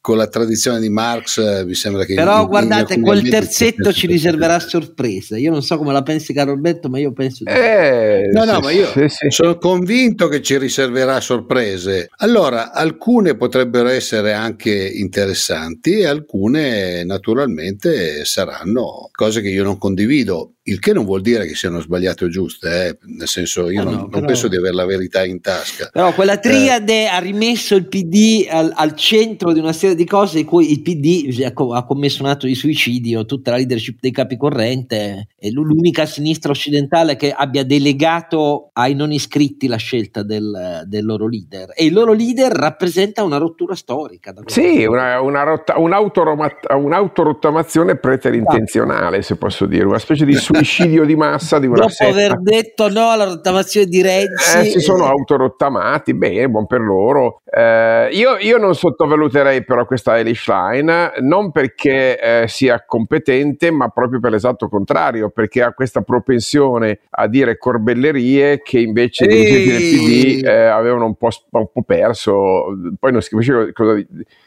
[0.00, 2.14] con la tradizione di Marx eh, mi sembra che...
[2.14, 5.36] Però in, guardate, in quel terzetto ci riserverà sorpresa.
[5.36, 7.42] Io non so come la pensi Caro Alberto, ma io penso...
[7.44, 9.30] Eh, no, no, ma io sì, sì.
[9.30, 12.08] sono convinto che ci riserverà sorprese.
[12.18, 19.78] Allora, allora, alcune potrebbero essere anche interessanti e alcune naturalmente saranno cose che io non
[19.78, 22.98] condivido il che non vuol dire che siano sbagliate o giuste, eh?
[23.02, 24.18] nel senso io ah, non, no, però...
[24.18, 25.90] non, penso di avere la verità in tasca.
[25.92, 27.06] Però quella triade eh.
[27.06, 30.82] ha rimesso il PD al, al, centro di una serie di cose in cui il
[30.82, 31.52] PD ha,
[31.84, 37.14] commesso un atto di suicidio, tutta la leadership dei capi corrente, è l'unica sinistra occidentale
[37.14, 42.12] che abbia delegato ai non iscritti la scelta del, del loro leader e il loro
[42.12, 44.34] leader rappresenta una rottura storica.
[44.46, 50.34] Sì, una, una rotta, un'autorottamazione preterintenzionale, se posso dire, una specie di
[50.64, 52.10] suicidio di massa di una Dopo setta.
[52.10, 54.58] aver detto no alla rottamazione di Renzi.
[54.58, 57.40] Eh, si sono autorottamati, bene, buon per loro.
[57.44, 63.88] Eh, io, io, non sottovaluterei però questa Elish Line, non perché eh, sia competente, ma
[63.88, 69.70] proprio per l'esatto contrario, perché ha questa propensione a dire corbellerie che invece i dirigenti
[69.70, 72.66] del PD eh, avevano un po', un po', perso.
[72.98, 73.94] Poi non si capisce cosa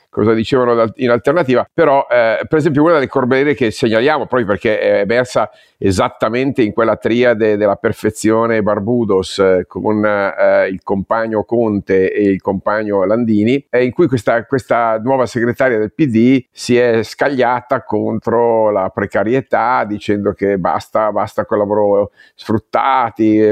[0.10, 4.80] cosa dicevano in alternativa, però eh, per esempio una delle corbellerie che segnaliamo proprio perché
[4.80, 5.50] è emersa
[5.82, 12.42] esattamente in quella triade della perfezione Barbudos eh, con eh, il compagno Conte e il
[12.42, 18.72] compagno Landini, eh, in cui questa, questa nuova segretaria del PD si è scagliata contro
[18.72, 23.52] la precarietà dicendo che basta, basta con lavoro sfruttati,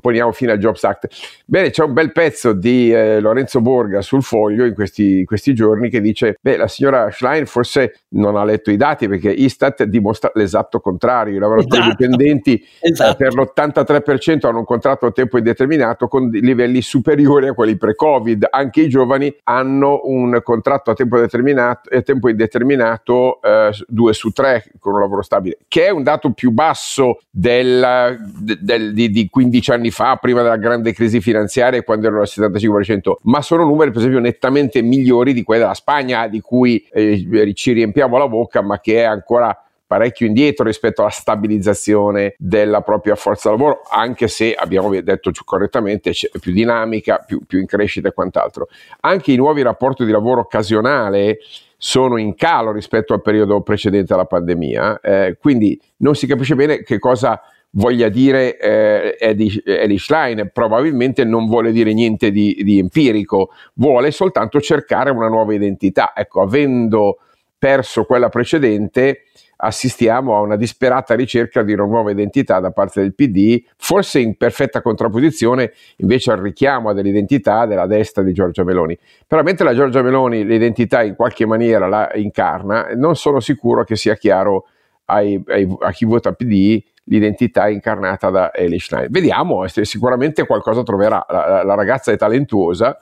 [0.00, 1.08] poniamo fine al Jobs Act.
[1.46, 5.43] Bene, c'è un bel pezzo di eh, Lorenzo Borga sul foglio in questi, in questi
[5.52, 9.84] giorni che dice, beh, la signora Schlein forse non ha letto i dati perché Istat
[9.84, 11.96] dimostra l'esatto contrario i lavoratori esatto.
[11.96, 13.12] dipendenti esatto.
[13.12, 18.46] eh, per l'83% hanno un contratto a tempo indeterminato con livelli superiori a quelli pre-Covid.
[18.50, 24.30] Anche i giovani hanno un contratto a tempo, determinato, a tempo indeterminato eh, due su
[24.30, 28.18] tre con un lavoro stabile, che è un dato più basso del,
[28.60, 33.12] del, di, di 15 anni fa, prima della grande crisi finanziaria, quando erano al 75%,
[33.22, 37.72] ma sono numeri per esempio nettamente migliori di quelli della Spagna, di cui eh, ci
[37.72, 43.50] riempiamo la bocca, ma che è ancora parecchio indietro rispetto alla stabilizzazione della propria forza
[43.50, 48.68] lavoro, anche se abbiamo detto correttamente è più dinamica, più, più in crescita e quant'altro.
[49.00, 51.38] Anche i nuovi rapporti di lavoro occasionale
[51.76, 56.82] sono in calo rispetto al periodo precedente alla pandemia, eh, quindi non si capisce bene
[56.82, 57.40] che cosa
[57.74, 64.60] voglia dire eh, Eddie, Schlein, probabilmente non vuole dire niente di, di, empirico, vuole soltanto
[64.60, 66.12] cercare una nuova identità.
[66.14, 67.18] Ecco, avendo
[67.58, 69.22] perso quella precedente,
[69.56, 74.36] assistiamo a una disperata ricerca di una nuova identità da parte del PD, forse in
[74.36, 78.96] perfetta contrapposizione invece al richiamo dell'identità della destra di Giorgia Meloni.
[79.26, 83.96] Però mentre la Giorgia Meloni l'identità in qualche maniera la incarna, non sono sicuro che
[83.96, 84.66] sia chiaro
[85.06, 89.08] ai, ai, a chi vota PD l'identità incarnata da Eli Schlein.
[89.10, 91.24] Vediamo, sicuramente qualcosa troverà.
[91.28, 92.98] La, la ragazza è talentuosa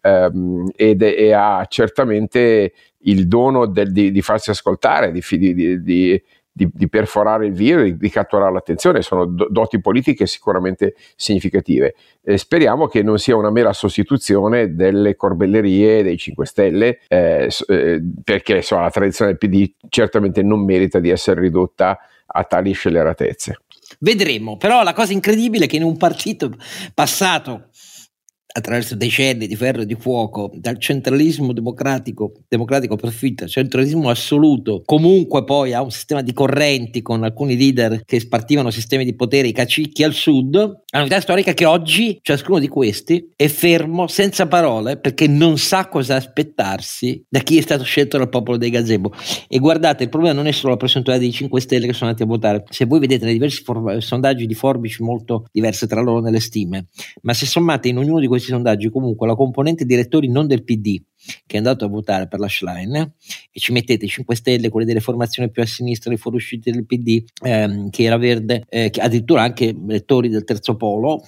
[0.00, 6.22] ehm, ed e ha certamente il dono del, di, di, farsi ascoltare, di, di,
[6.56, 11.94] di, perforare il viro, di, catturare l'attenzione, sono doti politiche sicuramente significative.
[12.24, 18.02] Eh, speriamo che non sia una mera sostituzione delle corbellerie dei 5 Stelle, eh, eh,
[18.24, 23.60] perché insomma, la tradizione del PD certamente non merita di essere ridotta a tali scelleratezze.
[24.00, 26.52] Vedremo, però la cosa incredibile è che in un partito
[26.92, 27.68] passato
[28.56, 34.82] attraverso decenni di ferro e di fuoco, dal centralismo democratico, democratico perfitto al centralismo assoluto,
[34.84, 39.48] comunque poi a un sistema di correnti con alcuni leader che spartivano sistemi di potere,
[39.48, 44.06] i cacicchi al sud, la novità storica è che oggi ciascuno di questi è fermo,
[44.06, 48.70] senza parole, perché non sa cosa aspettarsi da chi è stato scelto dal popolo dei
[48.70, 49.12] gazebo.
[49.46, 52.22] E guardate, il problema non è solo la percentuale dei 5 Stelle che sono andati
[52.22, 56.20] a votare, se voi vedete nei diversi for- sondaggi di forbici molto diverse tra loro
[56.20, 56.86] nelle stime,
[57.22, 60.46] ma se sommate in ognuno di questi questi sondaggi comunque la componente di elettori non
[60.46, 61.02] del PD
[61.46, 65.00] che è andato a votare per la Schlein e ci mettete 5 Stelle, quelle delle
[65.00, 69.42] formazioni più a sinistra, le fuoriuscite del PD, ehm, che era verde, eh, che addirittura
[69.42, 71.26] anche elettori del terzo polo.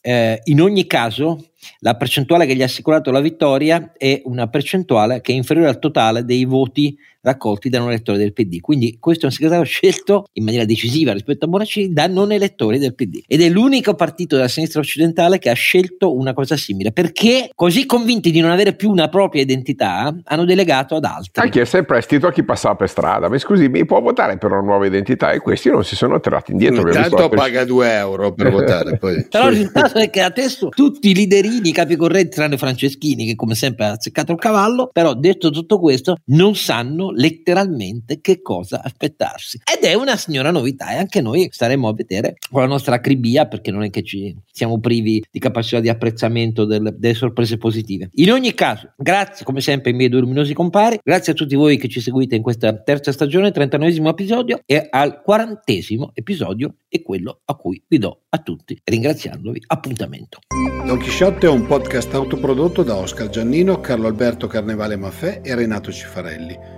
[0.00, 5.20] Eh, in ogni caso, la percentuale che gli ha assicurato la vittoria è una percentuale
[5.20, 8.60] che è inferiore al totale dei voti raccolti da non elettori del PD.
[8.60, 12.78] Quindi questo è un segretario scelto in maniera decisiva rispetto a Bonaccini da non elettori
[12.78, 13.22] del PD.
[13.26, 17.86] Ed è l'unico partito della sinistra occidentale che ha scelto una cosa simile, perché così
[17.86, 21.46] convinti di non avere più una propria identità, hanno delegato ad altri.
[21.46, 23.28] Ha chiesto il prestito a chi passava per strada.
[23.28, 25.32] Ma scusi, mi può votare per una nuova identità?
[25.32, 26.86] E questi non si sono tirati indietro.
[26.86, 28.96] Intanto paga 2 euro per votare.
[28.96, 29.26] Poi.
[29.28, 33.34] Però il risultato è che adesso tutti i leaderini, i capi correnti, tranne Franceschini, che
[33.34, 38.82] come sempre ha azzeccato il cavallo, però detto tutto questo, non sanno letteralmente che cosa
[38.82, 39.60] aspettarsi.
[39.64, 43.46] Ed è una signora novità e anche noi staremo a vedere con la nostra acribia
[43.46, 48.10] perché non è che ci siamo privi di capacità di apprezzamento del, delle sorprese positive.
[48.14, 51.76] In ogni caso, grazie come sempre ai miei due luminosi compari, grazie a tutti voi
[51.76, 57.40] che ci seguite in questa terza stagione, 39 episodio e al quarantesimo episodio è quello
[57.44, 60.38] a cui vi do a tutti, ringraziandovi, appuntamento.
[60.86, 60.98] Don
[61.38, 66.77] Chisciotte è un podcast autoprodotto da Oscar Giannino, Carlo Alberto Carnevale Maffè e Renato Cifarelli